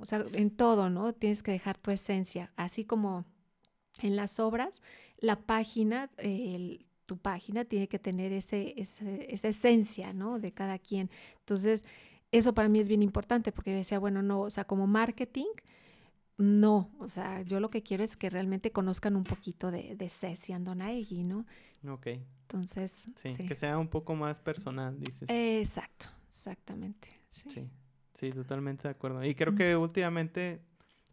o 0.01 0.07
sea, 0.07 0.25
en 0.33 0.51
todo, 0.51 0.89
¿no? 0.89 1.13
Tienes 1.13 1.43
que 1.43 1.51
dejar 1.51 1.77
tu 1.77 1.91
esencia, 1.91 2.53
así 2.57 2.85
como 2.85 3.27
en 4.01 4.17
las 4.17 4.39
obras, 4.39 4.83
la 5.19 5.37
página, 5.37 6.11
el, 6.19 6.88
tu 7.09 7.17
página 7.17 7.65
tiene 7.65 7.89
que 7.89 7.99
tener 7.99 8.33
ese, 8.33 8.75
esa 8.77 9.49
esencia, 9.49 10.13
¿no? 10.13 10.39
De 10.39 10.53
cada 10.53 10.79
quien. 10.79 11.11
Entonces, 11.39 11.85
eso 12.31 12.53
para 12.53 12.69
mí 12.69 12.81
es 12.81 12.89
bien 12.89 13.03
importante 13.03 13.51
porque 13.51 13.71
yo 13.71 13.79
decía, 13.79 13.99
bueno, 13.99 14.21
no, 14.21 14.43
o 14.43 14.51
sea, 14.51 14.65
como 14.65 14.87
marketing, 14.87 15.47
no, 16.37 16.91
o 17.01 17.09
sea, 17.09 17.41
yo 17.41 17.61
lo 17.61 17.71
que 17.71 17.83
quiero 17.83 18.05
es 18.05 18.19
que 18.19 18.29
realmente 18.29 18.73
conozcan 18.73 19.17
un 19.17 19.25
poquito 19.25 19.71
de, 19.71 19.97
de 19.97 20.09
Ceci 20.11 20.53
Andonaegui, 20.53 21.25
¿no? 21.25 21.47
Ok. 21.89 22.09
Entonces, 22.43 23.11
sí, 23.23 23.47
que 23.47 23.55
sea 23.55 23.79
un 23.79 23.89
poco 23.89 24.15
más 24.15 24.39
personal, 24.39 25.01
dices. 25.01 25.29
Exacto, 25.31 26.11
exactamente. 26.27 27.09
Sí, 27.29 27.71
sí, 28.13 28.31
totalmente 28.31 28.83
de 28.83 28.91
acuerdo. 28.91 29.25
Y 29.25 29.35
creo 29.35 29.55
que 29.55 29.75
últimamente 29.77 30.61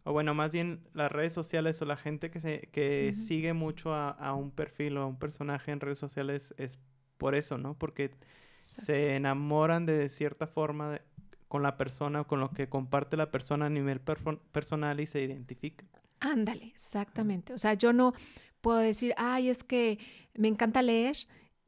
o 0.06 0.12
bueno, 0.12 0.34
más 0.34 0.52
bien 0.52 0.80
las 0.94 1.10
redes 1.10 1.32
sociales 1.32 1.82
o 1.82 1.84
la 1.84 1.96
gente 1.96 2.30
que, 2.30 2.40
se, 2.40 2.68
que 2.70 3.12
sigue 3.12 3.54
mucho 3.54 3.92
a, 3.92 4.34
un 4.34 4.52
perfil 4.52 4.98
o 4.98 5.02
a 5.02 5.06
un 5.06 5.18
personaje 5.18 5.72
en 5.72 5.80
redes 5.80 5.98
sociales 5.98 6.54
es 6.58 6.78
por 7.18 7.34
eso, 7.34 7.58
¿no? 7.58 7.74
Porque 7.74 8.12
se 8.60 9.16
enamoran 9.16 9.84
de 9.84 10.08
cierta 10.08 10.46
forma 10.46 11.00
con 11.48 11.64
la 11.64 11.76
persona, 11.76 12.22
con 12.22 12.38
lo 12.38 12.50
que 12.50 12.68
comparte 12.68 13.16
la 13.16 13.32
persona 13.32 13.66
a 13.66 13.68
nivel 13.68 14.00
personal 14.00 15.00
y 15.00 15.06
se 15.06 15.22
identifica. 15.22 15.84
Ándale, 16.20 16.66
exactamente. 16.66 17.52
O 17.52 17.58
sea, 17.58 17.74
yo 17.74 17.92
no 17.92 18.14
puedo 18.60 18.78
decir, 18.78 19.12
ay, 19.16 19.48
es 19.48 19.64
que 19.64 19.98
me 20.34 20.46
encanta 20.46 20.82
leer 20.82 21.16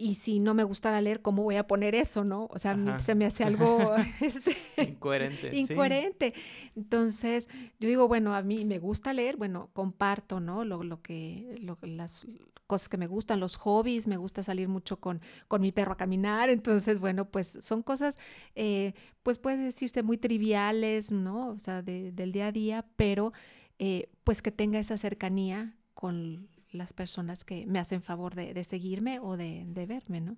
y 0.01 0.15
si 0.15 0.39
no 0.39 0.55
me 0.55 0.63
gustara 0.63 1.01
leer, 1.01 1.21
¿cómo 1.21 1.43
voy 1.43 1.57
a 1.57 1.67
poner 1.67 1.97
eso, 1.97 2.23
no? 2.23 2.47
O 2.51 2.59
sea, 2.59 2.79
se 3.01 3.17
me 3.17 3.27
hace 3.27 3.43
algo 3.45 3.97
este, 4.21 4.57
incoherente. 4.77 5.51
incoherente. 5.53 6.35
Entonces, 6.77 7.49
yo 7.81 7.89
digo, 7.89 8.07
bueno, 8.07 8.33
a 8.33 8.43
mí 8.43 8.65
me 8.65 8.79
gusta 8.79 9.13
leer, 9.13 9.37
bueno, 9.37 9.71
comparto, 9.73 10.39
¿no? 10.39 10.65
Lo, 10.65 10.85
lo 10.85 11.03
que, 11.03 11.57
lo, 11.61 11.77
las 11.83 12.29
cosas 12.69 12.89
que 12.89 12.97
me 12.97 13.09
gustan, 13.09 13.41
los 13.41 13.57
hobbies, 13.57 14.07
me 14.07 14.17
gusta 14.17 14.45
salir 14.45 14.69
mucho 14.69 15.01
con, 15.01 15.21
con 15.49 15.61
mi 15.61 15.73
perro 15.73 15.95
a 15.95 15.97
caminar, 15.97 16.49
entonces, 16.49 17.01
bueno, 17.01 17.25
pues 17.25 17.59
son 17.61 17.83
cosas, 17.83 18.21
eh, 18.55 18.93
pues 19.25 19.39
puede 19.41 19.57
decirse 19.57 20.05
muy 20.05 20.17
triviales, 20.17 21.11
¿no? 21.11 21.49
O 21.49 21.59
sea, 21.59 21.83
del 21.83 22.31
día 22.31 22.47
a 22.47 22.53
día, 22.53 22.87
pero 22.95 23.33
eh, 23.81 24.11
pues 24.23 24.43
que 24.43 24.53
tenga 24.53 24.79
esa 24.79 24.97
cercanía 24.97 25.75
con 25.95 26.49
las 26.71 26.93
personas 26.93 27.45
que 27.45 27.67
me 27.67 27.79
hacen 27.79 28.03
favor 28.03 28.35
de, 28.35 28.63
seguirme 28.65 29.19
o 29.21 29.37
de, 29.37 29.65
verme, 29.87 30.21
¿no? 30.21 30.37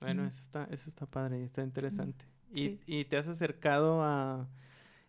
Bueno, 0.00 0.26
eso 0.26 0.40
está, 0.42 0.68
eso 0.70 0.90
está 0.90 1.06
padre, 1.06 1.42
está 1.44 1.62
interesante. 1.62 2.26
Y, 2.52 2.76
y, 2.86 3.04
te 3.06 3.16
has 3.16 3.26
acercado 3.26 4.02
a 4.02 4.48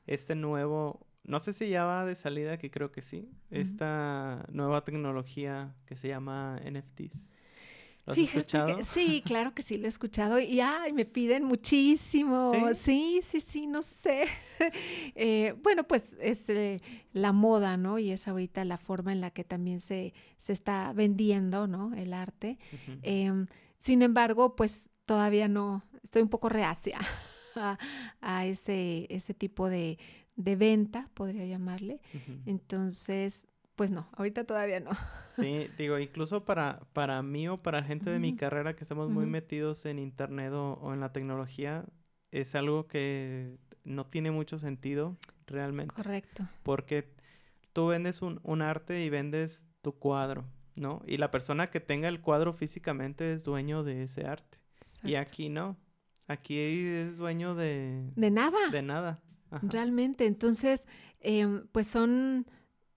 este 0.07 0.35
nuevo, 0.35 1.05
no 1.23 1.39
sé 1.39 1.53
si 1.53 1.69
ya 1.69 1.83
va 1.83 2.05
de 2.05 2.15
salida, 2.15 2.57
que 2.57 2.71
creo 2.71 2.91
que 2.91 3.01
sí, 3.01 3.29
esta 3.51 4.45
nueva 4.51 4.83
tecnología 4.83 5.75
que 5.85 5.95
se 5.95 6.07
llama 6.07 6.59
NFTs. 6.63 7.27
Fíjate 8.13 8.83
sí, 8.83 9.23
claro 9.25 9.55
que 9.55 9.63
sí 9.63 9.77
lo 9.77 9.85
he 9.85 9.87
escuchado 9.87 10.39
y 10.39 10.59
ay, 10.61 10.93
me 10.93 11.05
piden 11.05 11.43
muchísimo. 11.43 12.51
Sí, 12.73 13.21
sí, 13.23 13.39
sí, 13.39 13.67
no 13.67 13.81
sé. 13.81 14.25
Eh, 15.15 15.53
bueno, 15.63 15.83
pues 15.83 16.15
es 16.21 16.47
eh, 16.49 16.81
la 17.11 17.33
moda, 17.33 17.75
¿no? 17.75 17.99
Y 17.99 18.11
es 18.11 18.27
ahorita 18.27 18.63
la 18.63 18.77
forma 18.77 19.11
en 19.11 19.19
la 19.19 19.31
que 19.31 19.43
también 19.43 19.81
se, 19.81 20.13
se 20.37 20.53
está 20.53 20.93
vendiendo, 20.93 21.67
¿no? 21.67 21.93
El 21.93 22.13
arte. 22.13 22.57
Em, 23.01 23.47
sin 23.77 24.01
embargo, 24.01 24.55
pues 24.55 24.91
todavía 25.05 25.49
no, 25.49 25.83
estoy 26.03 26.21
un 26.21 26.29
poco 26.29 26.47
reacia 26.47 26.99
a, 28.21 28.45
ese, 28.45 29.07
ese 29.09 29.33
tipo 29.33 29.69
de, 29.69 29.99
de 30.37 30.55
venta, 30.55 31.09
podría 31.13 31.45
llamarle. 31.45 32.01
Entonces, 32.45 33.47
pues 33.75 33.91
no, 33.91 34.07
ahorita 34.13 34.45
todavía 34.45 34.79
no. 34.79 34.91
Sí, 35.29 35.69
digo, 35.77 35.99
incluso 35.99 36.45
para, 36.45 36.79
para 36.93 37.21
mí 37.21 37.47
o 37.49 37.57
para 37.57 37.83
gente 37.83 38.09
de 38.09 38.19
mi 38.19 38.35
carrera 38.35 38.75
que 38.75 38.83
estamos 38.83 39.09
muy 39.09 39.25
metidos 39.25 39.85
en 39.85 39.99
internet 39.99 40.53
o, 40.53 40.93
en 40.93 41.01
la 41.01 41.11
tecnología, 41.11 41.83
es 42.31 42.55
algo 42.55 42.88
que 42.88 43.57
no 43.83 44.05
tiene 44.05 44.31
mucho 44.31 44.59
sentido 44.59 45.17
realmente. 45.45 45.93
Correcto. 45.93 46.47
Porque 46.63 47.13
tú 47.73 47.88
vendes 47.88 48.21
un, 48.21 48.39
un 48.43 48.61
arte 48.61 49.03
y 49.03 49.09
vendes 49.09 49.65
tu 49.81 49.93
cuadro, 49.99 50.45
¿no? 50.75 51.01
Y 51.05 51.17
la 51.17 51.31
persona 51.31 51.69
que 51.69 51.81
tenga 51.81 52.07
el 52.07 52.21
cuadro 52.21 52.53
físicamente 52.53 53.33
es 53.33 53.43
dueño 53.43 53.83
de 53.83 54.03
ese 54.03 54.25
arte. 54.25 54.59
Y 55.03 55.15
aquí 55.15 55.49
no. 55.49 55.77
Aquí 56.27 56.57
es 56.57 57.17
dueño 57.17 57.55
de... 57.55 58.09
De 58.15 58.31
nada. 58.31 58.69
De 58.71 58.81
nada. 58.81 59.21
Realmente. 59.61 60.25
Entonces, 60.25 60.88
em, 61.19 61.67
pues 61.71 61.88
son 61.88 62.47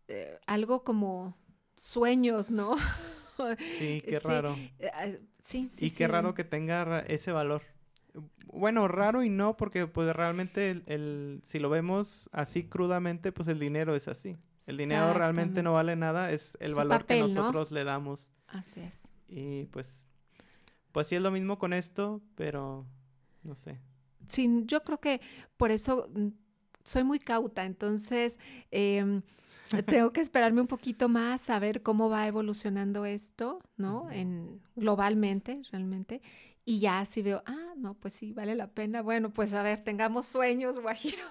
eh, 0.08 0.38
algo 0.46 0.82
como 0.82 1.36
sueños, 1.76 2.50
¿no? 2.50 2.74
Sí, 3.78 4.02
qué 4.04 4.18
raro. 4.18 4.56
Eh, 4.80 4.90
ah, 4.92 5.06
sí, 5.40 5.68
sí, 5.70 5.86
y 5.86 5.90
qué 5.90 6.08
raro 6.08 6.34
que 6.34 6.42
tenga 6.42 6.98
ese 7.02 7.30
valor. 7.30 7.62
Bueno, 8.46 8.88
raro 8.88 9.22
y 9.22 9.30
no, 9.30 9.56
porque 9.56 9.86
pues 9.86 10.12
realmente 10.12 10.82
el, 10.86 11.40
si 11.44 11.60
lo 11.60 11.70
vemos 11.70 12.28
así 12.32 12.64
crudamente, 12.64 13.30
pues 13.30 13.46
el 13.46 13.60
dinero 13.60 13.94
es 13.94 14.08
así. 14.08 14.36
El 14.66 14.76
dinero 14.76 15.14
realmente 15.14 15.62
no 15.62 15.72
vale 15.72 15.94
nada, 15.94 16.32
es 16.32 16.58
el 16.60 16.74
valor 16.74 17.06
que 17.06 17.20
nosotros 17.20 17.70
le 17.70 17.84
damos. 17.84 18.32
Así 18.48 18.80
es. 18.80 19.08
Y 19.28 19.66
pues, 19.66 20.04
pues 20.90 21.06
sí 21.06 21.14
es 21.14 21.22
lo 21.22 21.30
mismo 21.30 21.58
con 21.58 21.72
esto, 21.72 22.20
pero 22.34 22.86
no 23.44 23.54
sé. 23.54 23.78
Sí, 24.26 24.64
yo 24.64 24.82
creo 24.82 24.98
que 24.98 25.20
por 25.56 25.70
eso 25.70 26.10
mm, 26.12 26.30
soy 26.82 27.04
muy 27.04 27.20
cauta, 27.20 27.64
entonces... 27.64 28.40
Eh, 28.72 29.22
tengo 29.86 30.12
que 30.12 30.20
esperarme 30.20 30.60
un 30.60 30.66
poquito 30.66 31.08
más 31.08 31.50
a 31.50 31.58
ver 31.58 31.82
cómo 31.82 32.08
va 32.08 32.26
evolucionando 32.26 33.04
esto, 33.04 33.60
¿no? 33.76 34.10
En, 34.10 34.60
globalmente, 34.76 35.62
realmente. 35.70 36.22
Y 36.64 36.80
ya 36.80 37.04
si 37.04 37.22
veo, 37.22 37.42
ah, 37.46 37.74
no, 37.76 37.94
pues 37.94 38.12
sí, 38.14 38.32
vale 38.32 38.54
la 38.54 38.66
pena. 38.66 39.02
Bueno, 39.02 39.32
pues 39.32 39.54
a 39.54 39.62
ver, 39.62 39.82
tengamos 39.82 40.26
sueños, 40.26 40.78
Guajiro, 40.82 41.24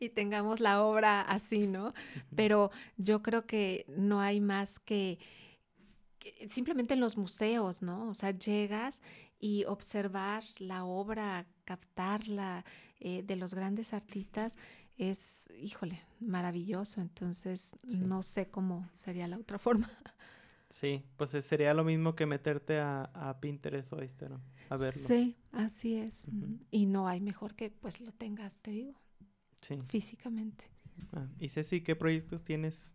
y 0.00 0.10
tengamos 0.10 0.60
la 0.60 0.82
obra 0.82 1.22
así, 1.22 1.66
¿no? 1.66 1.94
Pero 2.34 2.70
yo 2.96 3.22
creo 3.22 3.46
que 3.46 3.86
no 3.88 4.20
hay 4.20 4.40
más 4.40 4.78
que, 4.78 5.18
simplemente 6.48 6.94
en 6.94 7.00
los 7.00 7.16
museos, 7.16 7.82
¿no? 7.82 8.08
O 8.08 8.14
sea, 8.14 8.32
llegas 8.32 9.02
y 9.38 9.64
observar 9.64 10.44
la 10.58 10.84
obra, 10.84 11.46
captarla 11.64 12.64
eh, 13.00 13.22
de 13.22 13.36
los 13.36 13.54
grandes 13.54 13.92
artistas 13.92 14.56
es, 14.96 15.48
híjole, 15.60 16.00
maravilloso. 16.20 17.00
Entonces, 17.00 17.72
no 17.84 18.22
sé 18.22 18.48
cómo 18.48 18.88
sería 18.92 19.26
la 19.26 19.38
otra 19.38 19.58
forma. 19.58 19.90
Sí, 20.70 21.04
pues 21.16 21.30
sería 21.30 21.72
lo 21.72 21.84
mismo 21.84 22.16
que 22.16 22.26
meterte 22.26 22.80
a, 22.80 23.38
Pinterest 23.40 23.92
o 23.92 24.02
Instagram 24.02 24.40
a 24.68 24.76
verlo. 24.76 25.06
Sí, 25.06 25.36
así 25.52 25.94
es. 25.94 26.26
Y 26.70 26.86
no 26.86 27.06
hay 27.06 27.20
mejor 27.20 27.54
que 27.54 27.70
pues 27.70 28.00
lo 28.00 28.12
tengas, 28.12 28.58
te 28.58 28.72
digo. 28.72 28.94
Sí. 29.60 29.80
Físicamente. 29.88 30.64
Ah, 31.12 31.28
y 31.38 31.48
Ceci, 31.48 31.80
¿qué 31.80 31.94
proyectos 31.94 32.42
tienes 32.42 32.90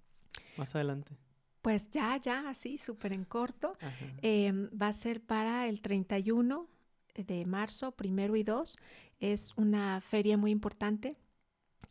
más 0.57 0.75
adelante? 0.75 1.15
Pues 1.61 1.89
ya, 1.89 2.17
ya, 2.17 2.49
así, 2.49 2.77
súper 2.77 3.13
en 3.13 3.25
corto. 3.25 3.77
Em, 4.21 4.69
va 4.69 4.87
a 4.87 4.93
ser 4.93 5.21
para 5.21 5.67
el 5.67 5.81
31 5.81 6.67
de 7.15 7.45
marzo, 7.45 7.91
primero 7.93 8.35
y 8.35 8.43
dos. 8.43 8.77
Es 9.19 9.53
una 9.57 9.99
feria 10.01 10.37
muy 10.37 10.51
importante 10.51 11.17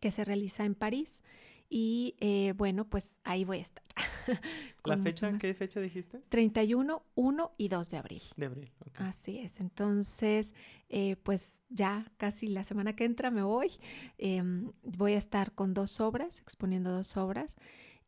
que 0.00 0.10
se 0.10 0.24
realiza 0.24 0.64
en 0.64 0.74
París. 0.74 1.22
Y 1.70 2.14
eh, 2.20 2.54
bueno, 2.56 2.88
pues 2.88 3.20
ahí 3.24 3.44
voy 3.44 3.58
a 3.58 3.62
estar. 3.62 3.84
¿La 4.84 4.96
fecha? 4.96 5.36
¿Qué 5.38 5.52
fecha 5.52 5.80
dijiste? 5.80 6.22
31, 6.30 7.02
1 7.14 7.52
y 7.58 7.68
2 7.68 7.90
de 7.90 7.96
abril. 7.98 8.22
De 8.36 8.46
abril, 8.46 8.70
Así 8.94 9.38
es. 9.38 9.60
Entonces, 9.60 10.54
eh, 10.88 11.16
pues 11.22 11.64
ya 11.68 12.10
casi 12.16 12.46
la 12.46 12.64
semana 12.64 12.96
que 12.96 13.04
entra 13.04 13.30
me 13.30 13.42
voy. 13.42 13.70
Em, 14.16 14.72
voy 14.82 15.12
a 15.12 15.18
estar 15.18 15.52
con 15.52 15.74
dos 15.74 16.00
obras, 16.00 16.40
exponiendo 16.40 16.90
dos 16.90 17.18
obras. 17.18 17.56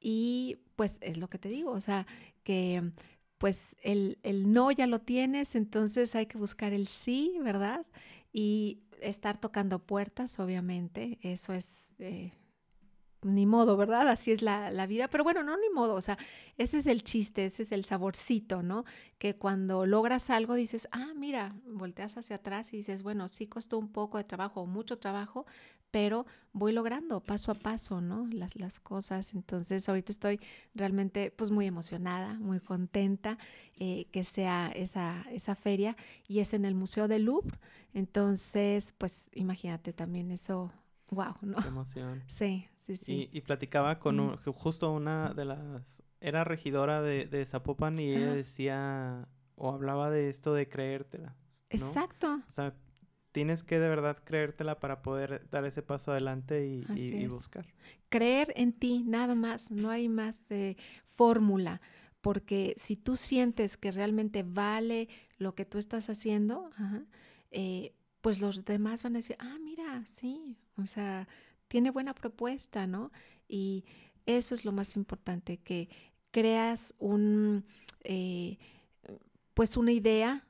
Y 0.00 0.58
pues 0.76 0.98
es 1.02 1.18
lo 1.18 1.28
que 1.28 1.38
te 1.38 1.50
digo, 1.50 1.72
o 1.72 1.80
sea, 1.82 2.06
que 2.42 2.92
pues 3.36 3.76
el, 3.82 4.18
el 4.22 4.52
no 4.52 4.70
ya 4.70 4.86
lo 4.86 5.00
tienes, 5.00 5.54
entonces 5.54 6.14
hay 6.14 6.26
que 6.26 6.38
buscar 6.38 6.72
el 6.72 6.86
sí, 6.86 7.38
¿verdad? 7.42 7.86
Y 8.32 8.80
estar 9.02 9.38
tocando 9.38 9.78
puertas, 9.78 10.38
obviamente, 10.38 11.18
eso 11.22 11.52
es 11.52 11.94
eh, 11.98 12.32
ni 13.22 13.46
modo, 13.46 13.76
¿verdad? 13.76 14.08
Así 14.08 14.32
es 14.32 14.42
la, 14.42 14.70
la, 14.70 14.86
vida, 14.86 15.08
pero 15.08 15.24
bueno, 15.24 15.42
no 15.42 15.56
ni 15.56 15.68
modo, 15.70 15.94
o 15.94 16.00
sea, 16.00 16.18
ese 16.56 16.78
es 16.78 16.86
el 16.86 17.02
chiste, 17.02 17.44
ese 17.44 17.62
es 17.64 17.72
el 17.72 17.84
saborcito, 17.84 18.62
¿no? 18.62 18.84
Que 19.18 19.34
cuando 19.34 19.86
logras 19.86 20.30
algo 20.30 20.54
dices, 20.54 20.88
ah, 20.92 21.12
mira, 21.16 21.54
volteas 21.66 22.16
hacia 22.16 22.36
atrás 22.36 22.72
y 22.72 22.78
dices, 22.78 23.02
bueno, 23.02 23.28
sí 23.28 23.46
costó 23.46 23.78
un 23.78 23.88
poco 23.88 24.18
de 24.18 24.24
trabajo, 24.24 24.66
mucho 24.66 24.98
trabajo, 24.98 25.46
pero 25.90 26.26
voy 26.52 26.72
logrando 26.72 27.20
paso 27.20 27.50
a 27.52 27.54
paso, 27.54 28.00
¿no? 28.00 28.26
Las, 28.32 28.56
las 28.56 28.78
cosas. 28.78 29.34
Entonces, 29.34 29.88
ahorita 29.88 30.12
estoy 30.12 30.40
realmente 30.74 31.30
pues 31.30 31.50
muy 31.50 31.66
emocionada, 31.66 32.34
muy 32.34 32.60
contenta 32.60 33.38
eh, 33.78 34.06
que 34.12 34.24
sea 34.24 34.70
esa, 34.74 35.24
esa 35.30 35.54
feria 35.54 35.96
y 36.28 36.40
es 36.40 36.54
en 36.54 36.64
el 36.64 36.74
Museo 36.74 37.08
del 37.08 37.24
Louvre. 37.24 37.58
Entonces, 37.92 38.94
pues 38.98 39.30
imagínate 39.34 39.92
también 39.92 40.30
eso. 40.30 40.72
Wow, 41.10 41.34
¿no? 41.42 41.56
Qué 41.58 41.68
emoción. 41.68 42.22
Sí, 42.26 42.66
sí, 42.74 42.96
sí. 42.96 43.28
Y, 43.32 43.40
platicaba 43.40 43.98
con 43.98 44.36
justo 44.36 44.92
una 44.92 45.34
de 45.34 45.44
las, 45.44 46.02
era 46.20 46.44
regidora 46.44 47.02
de, 47.02 47.26
de 47.26 47.44
Zapopan 47.46 47.98
y 47.98 48.14
ella 48.14 48.34
decía, 48.34 49.28
o 49.56 49.72
hablaba 49.72 50.10
de 50.10 50.28
esto 50.28 50.54
de 50.54 50.68
creértela. 50.68 51.36
Exacto. 51.68 52.42
O 52.48 52.52
sea, 52.52 52.74
tienes 53.32 53.62
que 53.62 53.78
de 53.78 53.88
verdad 53.88 54.18
creértela 54.24 54.80
para 54.80 55.02
poder 55.02 55.48
dar 55.50 55.64
ese 55.64 55.82
paso 55.82 56.12
adelante 56.12 56.66
y, 56.66 57.26
buscar. 57.26 57.66
Creer 58.08 58.52
en 58.56 58.72
ti, 58.72 59.04
nada 59.06 59.34
más, 59.34 59.70
no 59.70 59.90
hay 59.90 60.08
más 60.08 60.46
fórmula, 61.06 61.80
porque 62.20 62.74
si 62.76 62.96
tú 62.96 63.16
sientes 63.16 63.76
que 63.76 63.92
realmente 63.92 64.42
vale 64.42 65.08
lo 65.38 65.54
que 65.54 65.64
tú 65.64 65.78
estás 65.78 66.10
haciendo, 66.10 66.70
eh, 67.50 67.94
pues 68.20 68.40
los 68.40 68.64
demás 68.64 69.02
van 69.02 69.14
a 69.14 69.18
decir, 69.18 69.36
ah, 69.38 69.58
mira, 69.60 70.04
sí, 70.06 70.56
o 70.76 70.86
sea, 70.86 71.28
tiene 71.68 71.90
buena 71.90 72.14
propuesta, 72.14 72.86
¿no? 72.86 73.12
Y 73.48 73.84
eso 74.26 74.54
es 74.54 74.64
lo 74.64 74.72
más 74.72 74.96
importante, 74.96 75.58
que 75.58 75.88
creas 76.30 76.94
un, 76.98 77.64
eh, 78.04 78.58
pues 79.54 79.76
una 79.76 79.92
idea 79.92 80.46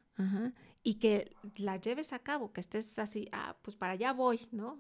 y 0.83 0.95
que 0.95 1.35
la 1.57 1.77
lleves 1.77 2.13
a 2.13 2.19
cabo, 2.19 2.53
que 2.53 2.61
estés 2.61 2.99
así, 2.99 3.29
ah, 3.33 3.57
pues 3.63 3.75
para 3.75 3.93
allá 3.93 4.13
voy, 4.13 4.41
¿no? 4.51 4.79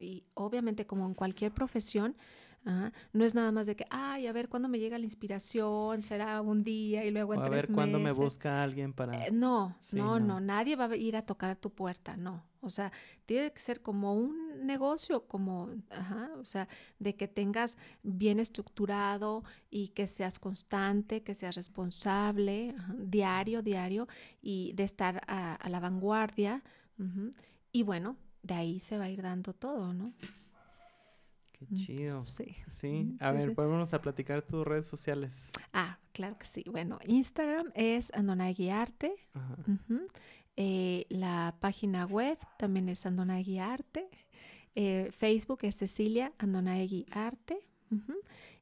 Y 0.00 0.24
obviamente 0.34 0.86
como 0.86 1.06
en 1.06 1.14
cualquier 1.14 1.52
profesión, 1.52 2.16
no 2.64 3.24
es 3.24 3.34
nada 3.34 3.52
más 3.52 3.66
de 3.66 3.74
que, 3.74 3.86
ay, 3.90 4.26
a 4.26 4.32
ver 4.32 4.48
cuándo 4.48 4.68
me 4.68 4.78
llega 4.78 4.98
la 4.98 5.04
inspiración, 5.04 6.02
será 6.02 6.40
un 6.40 6.62
día 6.62 7.04
y 7.04 7.10
luego 7.10 7.34
en 7.34 7.40
o 7.40 7.44
a 7.44 7.48
ver 7.48 7.68
cuándo 7.72 7.98
me 7.98 8.12
busca 8.12 8.62
alguien 8.62 8.92
para... 8.92 9.26
Eh, 9.26 9.30
no, 9.32 9.76
no, 9.92 10.20
no, 10.20 10.40
nadie 10.40 10.76
va 10.76 10.86
a 10.86 10.96
ir 10.96 11.16
a 11.16 11.22
tocar 11.22 11.50
a 11.50 11.56
tu 11.56 11.70
puerta, 11.70 12.16
no. 12.16 12.44
O 12.62 12.68
sea, 12.68 12.92
tiene 13.24 13.50
que 13.52 13.60
ser 13.60 13.80
como 13.80 14.14
un 14.14 14.66
negocio, 14.66 15.26
como, 15.26 15.70
ajá, 15.88 16.30
o 16.38 16.44
sea, 16.44 16.68
de 16.98 17.16
que 17.16 17.26
tengas 17.26 17.78
bien 18.02 18.38
estructurado 18.38 19.44
y 19.70 19.88
que 19.88 20.06
seas 20.06 20.38
constante, 20.38 21.22
que 21.22 21.34
seas 21.34 21.54
responsable, 21.54 22.74
diario, 22.98 23.62
diario, 23.62 24.08
y 24.42 24.74
de 24.74 24.84
estar 24.84 25.22
a, 25.26 25.58
la 25.70 25.80
vanguardia. 25.80 26.62
Y 27.72 27.82
bueno, 27.82 28.16
de 28.42 28.54
ahí 28.54 28.80
se 28.80 28.98
va 28.98 29.04
a 29.04 29.10
ir 29.10 29.22
dando 29.22 29.54
todo, 29.54 29.94
¿no? 29.94 30.12
Qué 31.60 31.66
mm, 31.68 31.76
chido. 31.76 32.22
Sí. 32.22 32.56
Sí. 32.70 33.16
A 33.20 33.32
ver, 33.32 33.42
sí. 33.42 33.94
a 33.94 34.00
platicar 34.00 34.42
tus 34.42 34.66
redes 34.66 34.86
sociales. 34.86 35.30
Ah, 35.74 35.98
claro 36.12 36.38
que 36.38 36.46
sí. 36.46 36.64
Bueno, 36.70 36.98
Instagram 37.06 37.70
es 37.74 38.10
Andonagui 38.14 38.70
Arte. 38.70 39.14
Eh, 40.56 41.04
la 41.10 41.54
página 41.60 42.06
web 42.06 42.38
también 42.58 42.88
es 42.88 43.04
Andonagui 43.04 43.58
Arte. 43.58 44.08
Eh, 44.74 45.10
Facebook 45.12 45.58
es 45.62 45.76
Cecilia 45.76 46.32
Andonagui 46.38 47.04
Arte. 47.10 47.60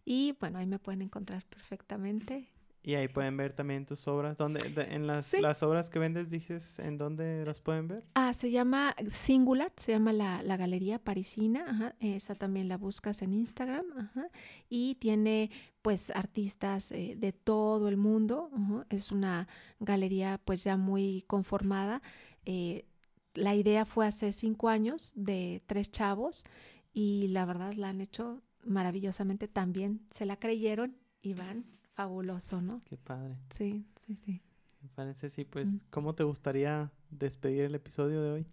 Y 0.05 0.37
bueno, 0.41 0.59
ahí 0.59 0.67
me 0.67 0.81
pueden 0.81 1.03
encontrar 1.03 1.45
perfectamente. 1.47 2.49
Y 2.83 2.95
ahí 2.95 3.09
pueden 3.09 3.37
ver 3.37 3.53
también 3.53 3.85
tus 3.85 4.07
obras. 4.09 4.37
¿Dónde, 4.37 4.61
en 4.77 5.07
las, 5.07 5.33
las, 5.41 5.63
obras 5.63 5.91
que 5.91 5.99
vendes, 5.99 6.31
dices, 6.31 6.79
¿en 6.79 6.97
dónde 6.97 7.45
las 7.45 7.61
pueden 7.61 7.89
ver? 7.89 8.05
Ah, 8.15 8.33
se 8.33 8.51
llama 8.51 8.95
Singular, 9.09 9.73
se 9.77 9.93
llama 9.93 10.13
la, 10.13 10.43
la 10.43 10.57
Galería 10.57 10.99
Parisina. 10.99 11.65
Ajá, 11.69 11.95
esa 12.01 12.35
también 12.35 12.69
la 12.69 12.77
buscas 12.77 13.21
en 13.23 13.35
Instagram. 13.35 13.85
Ajá, 13.99 14.31
y 14.69 14.95
tiene, 14.97 15.51
pues, 15.83 16.11
artistas 16.11 16.93
eh, 16.93 17.15
de 17.19 17.33
todo 17.33 17.89
el 17.89 17.97
mundo. 17.97 18.51
Es 18.91 19.11
una 19.13 19.49
galería, 19.81 20.41
pues, 20.45 20.65
ya 20.65 20.77
muy 20.77 21.25
conformada. 21.27 22.01
Eh, 22.47 22.85
la 23.35 23.55
idea 23.55 23.85
fue 23.85 24.07
hace 24.07 24.33
cinco 24.33 24.69
años 24.69 25.13
de 25.15 25.63
tres 25.67 25.91
chavos 25.91 26.47
y 26.93 27.29
la 27.29 27.45
verdad 27.45 27.75
la 27.75 27.91
han 27.91 28.01
hecho 28.01 28.41
maravillosamente. 28.65 29.49
También 29.49 30.01
se 30.11 30.27
la 30.27 30.39
creyeron 30.39 30.97
y 31.21 31.35
van 31.35 31.78
fabuloso, 31.99 32.61
¿no? 32.61 32.81
Qué 32.85 32.97
padre. 32.97 33.37
Sí, 33.51 33.85
sí, 33.97 34.15
sí. 34.15 34.41
Me 34.81 34.89
parece, 34.91 35.29
sí, 35.31 35.45
pues, 35.45 35.69
mm. 35.69 35.79
¿cómo 35.91 36.15
te 36.15 36.23
gustaría 36.23 36.93
despedir 37.11 37.63
el 37.63 37.75
episodio 37.75 38.23
de 38.23 38.31
hoy? 38.31 38.47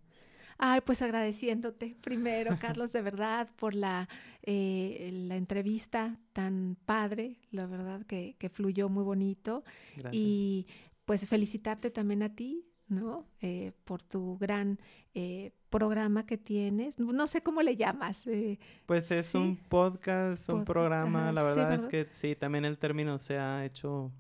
Ay, 0.58 0.82
pues 0.84 1.04
agradeciéndote 1.04 1.96
primero, 2.02 2.58
Carlos, 2.60 2.91
de 2.91 3.04
verdad, 3.04 3.48
por 3.56 3.76
la, 3.76 4.10
eh, 4.41 5.12
la 5.28 5.36
entrevista 5.36 6.18
tan 6.34 6.76
padre, 6.86 7.38
la 7.52 7.68
verdad 7.68 8.04
que, 8.08 8.36
que 8.39 8.50
fluyó 8.50 8.89
muy 8.89 9.04
bonito. 9.04 9.64
Gracias. 9.96 10.16
Y 10.16 10.66
pues 11.06 11.28
felicitarte 11.28 11.91
también 11.91 12.24
a 12.24 12.34
ti, 12.34 12.66
¿no? 12.88 13.25
Eh, 13.41 13.71
por 13.83 14.03
tu 14.03 14.38
gran 14.38 14.79
eh, 15.13 15.51
programa 15.69 16.25
que 16.25 16.38
tienes. 16.38 16.99
No 16.99 17.27
sé 17.27 17.41
cómo 17.41 17.61
le 17.61 17.75
llamas. 17.75 18.25
Eh, 18.27 18.59
pues 18.86 19.11
es 19.11 19.36
un 19.36 19.57
podcast, 19.57 20.49
un 20.49 20.65
programa. 20.65 21.31
la 21.31 21.43
verdad, 21.43 21.73
es 21.73 21.88
que 21.88 22.07
sí, 22.11 22.36
también 22.36 22.65
el 22.65 22.77
término 22.77 23.17
se 23.19 23.38
ha 23.38 23.65
hecho 23.65 24.11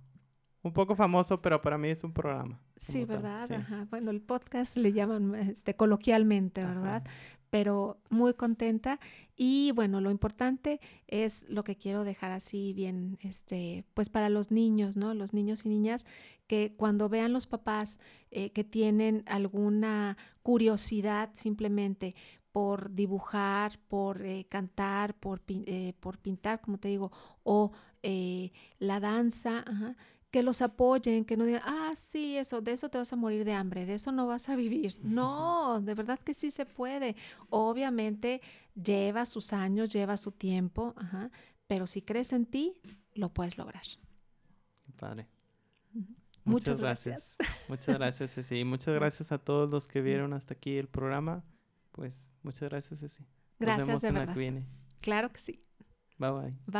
un 0.65 0.73
poco 0.73 0.95
famoso, 0.95 1.41
pero 1.41 1.61
para 1.61 1.77
mí 1.77 1.89
es 1.89 2.03
un 2.03 2.11
programa. 2.11 2.59
Sí, 2.75 3.05
¿verdad? 3.05 3.51
Ajá. 3.51 3.87
Bueno, 3.89 4.09
el 4.09 4.19
podcast 4.19 4.75
le 4.77 4.91
llaman 4.91 5.35
este, 5.35 5.75
coloquialmente, 5.75 6.65
¿verdad? 6.65 7.03
Pero 7.55 8.01
muy 8.09 8.33
contenta 8.33 8.99
y 9.37 9.71
bueno, 9.71 10.01
lo 10.01 10.11
importante 10.11 10.81
es 11.07 11.45
lo 11.47 11.63
que 11.63 11.77
quiero 11.77 12.03
dejar 12.03 12.33
así 12.33 12.73
bien, 12.73 13.17
este, 13.21 13.85
pues 13.93 14.09
para 14.09 14.27
los 14.27 14.51
niños, 14.51 14.97
¿no? 14.97 15.13
Los 15.13 15.33
niños 15.33 15.65
y 15.65 15.69
niñas 15.69 16.05
que 16.47 16.73
cuando 16.75 17.07
vean 17.07 17.31
los 17.31 17.47
papás 17.47 17.97
eh, 18.29 18.49
que 18.49 18.65
tienen 18.65 19.23
alguna 19.25 20.17
curiosidad 20.43 21.29
simplemente 21.35 22.13
por 22.51 22.93
dibujar, 22.93 23.79
por 23.87 24.25
eh, 24.25 24.45
cantar, 24.49 25.17
por, 25.17 25.41
eh, 25.47 25.93
por 26.01 26.17
pintar, 26.17 26.59
como 26.59 26.77
te 26.77 26.89
digo, 26.89 27.13
o 27.43 27.71
la 28.79 28.99
danza, 28.99 29.63
ajá, 29.65 29.95
que 30.31 30.43
los 30.43 30.61
apoyen, 30.61 31.23
que 31.25 31.37
no 31.37 31.45
digan, 31.45 31.61
ah, 31.63 31.93
sí, 31.95 32.37
eso, 32.37 32.61
de 32.61 32.73
eso 32.73 32.89
te 32.89 32.97
vas 32.97 33.13
a 33.13 33.15
morir 33.15 33.45
de 33.45 33.53
hambre, 33.53 33.85
de 33.85 33.93
eso 33.93 34.11
no 34.11 34.27
vas 34.27 34.49
a 34.49 34.55
vivir. 34.55 34.97
No, 35.03 35.81
de 35.81 35.93
verdad 35.95 36.19
que 36.19 36.33
sí 36.33 36.51
se 36.51 36.65
puede. 36.65 37.15
Obviamente 37.49 38.41
lleva 38.75 39.25
sus 39.25 39.53
años, 39.53 39.93
lleva 39.93 40.17
su 40.17 40.31
tiempo, 40.31 40.93
pero 41.67 41.87
si 41.87 42.01
crees 42.01 42.33
en 42.33 42.45
ti, 42.45 42.73
lo 43.13 43.29
puedes 43.29 43.57
lograr. 43.57 43.83
Padre. 44.97 45.27
Muchas, 46.43 46.79
gracias. 46.79 47.35
Muchas 47.67 47.97
gracias, 47.97 48.31
Ceci. 48.35 48.63
muchas 48.63 48.93
gracias 48.93 49.31
a 49.31 49.39
todos 49.39 49.69
los 49.69 49.87
que 49.87 50.01
vieron 50.01 50.33
hasta 50.33 50.53
aquí 50.53 50.77
el 50.77 50.87
programa. 50.87 51.43
Pues 51.91 52.29
muchas 52.43 52.69
gracias, 52.69 52.99
Ceci. 52.99 53.25
Gracias, 53.59 54.01
de 54.01 54.11
verdad. 54.11 54.35
Claro 55.01 55.31
que 55.31 55.39
sí. 55.39 55.63
Bye 56.17 56.31
bye. 56.31 56.41
Bye. 56.41 56.73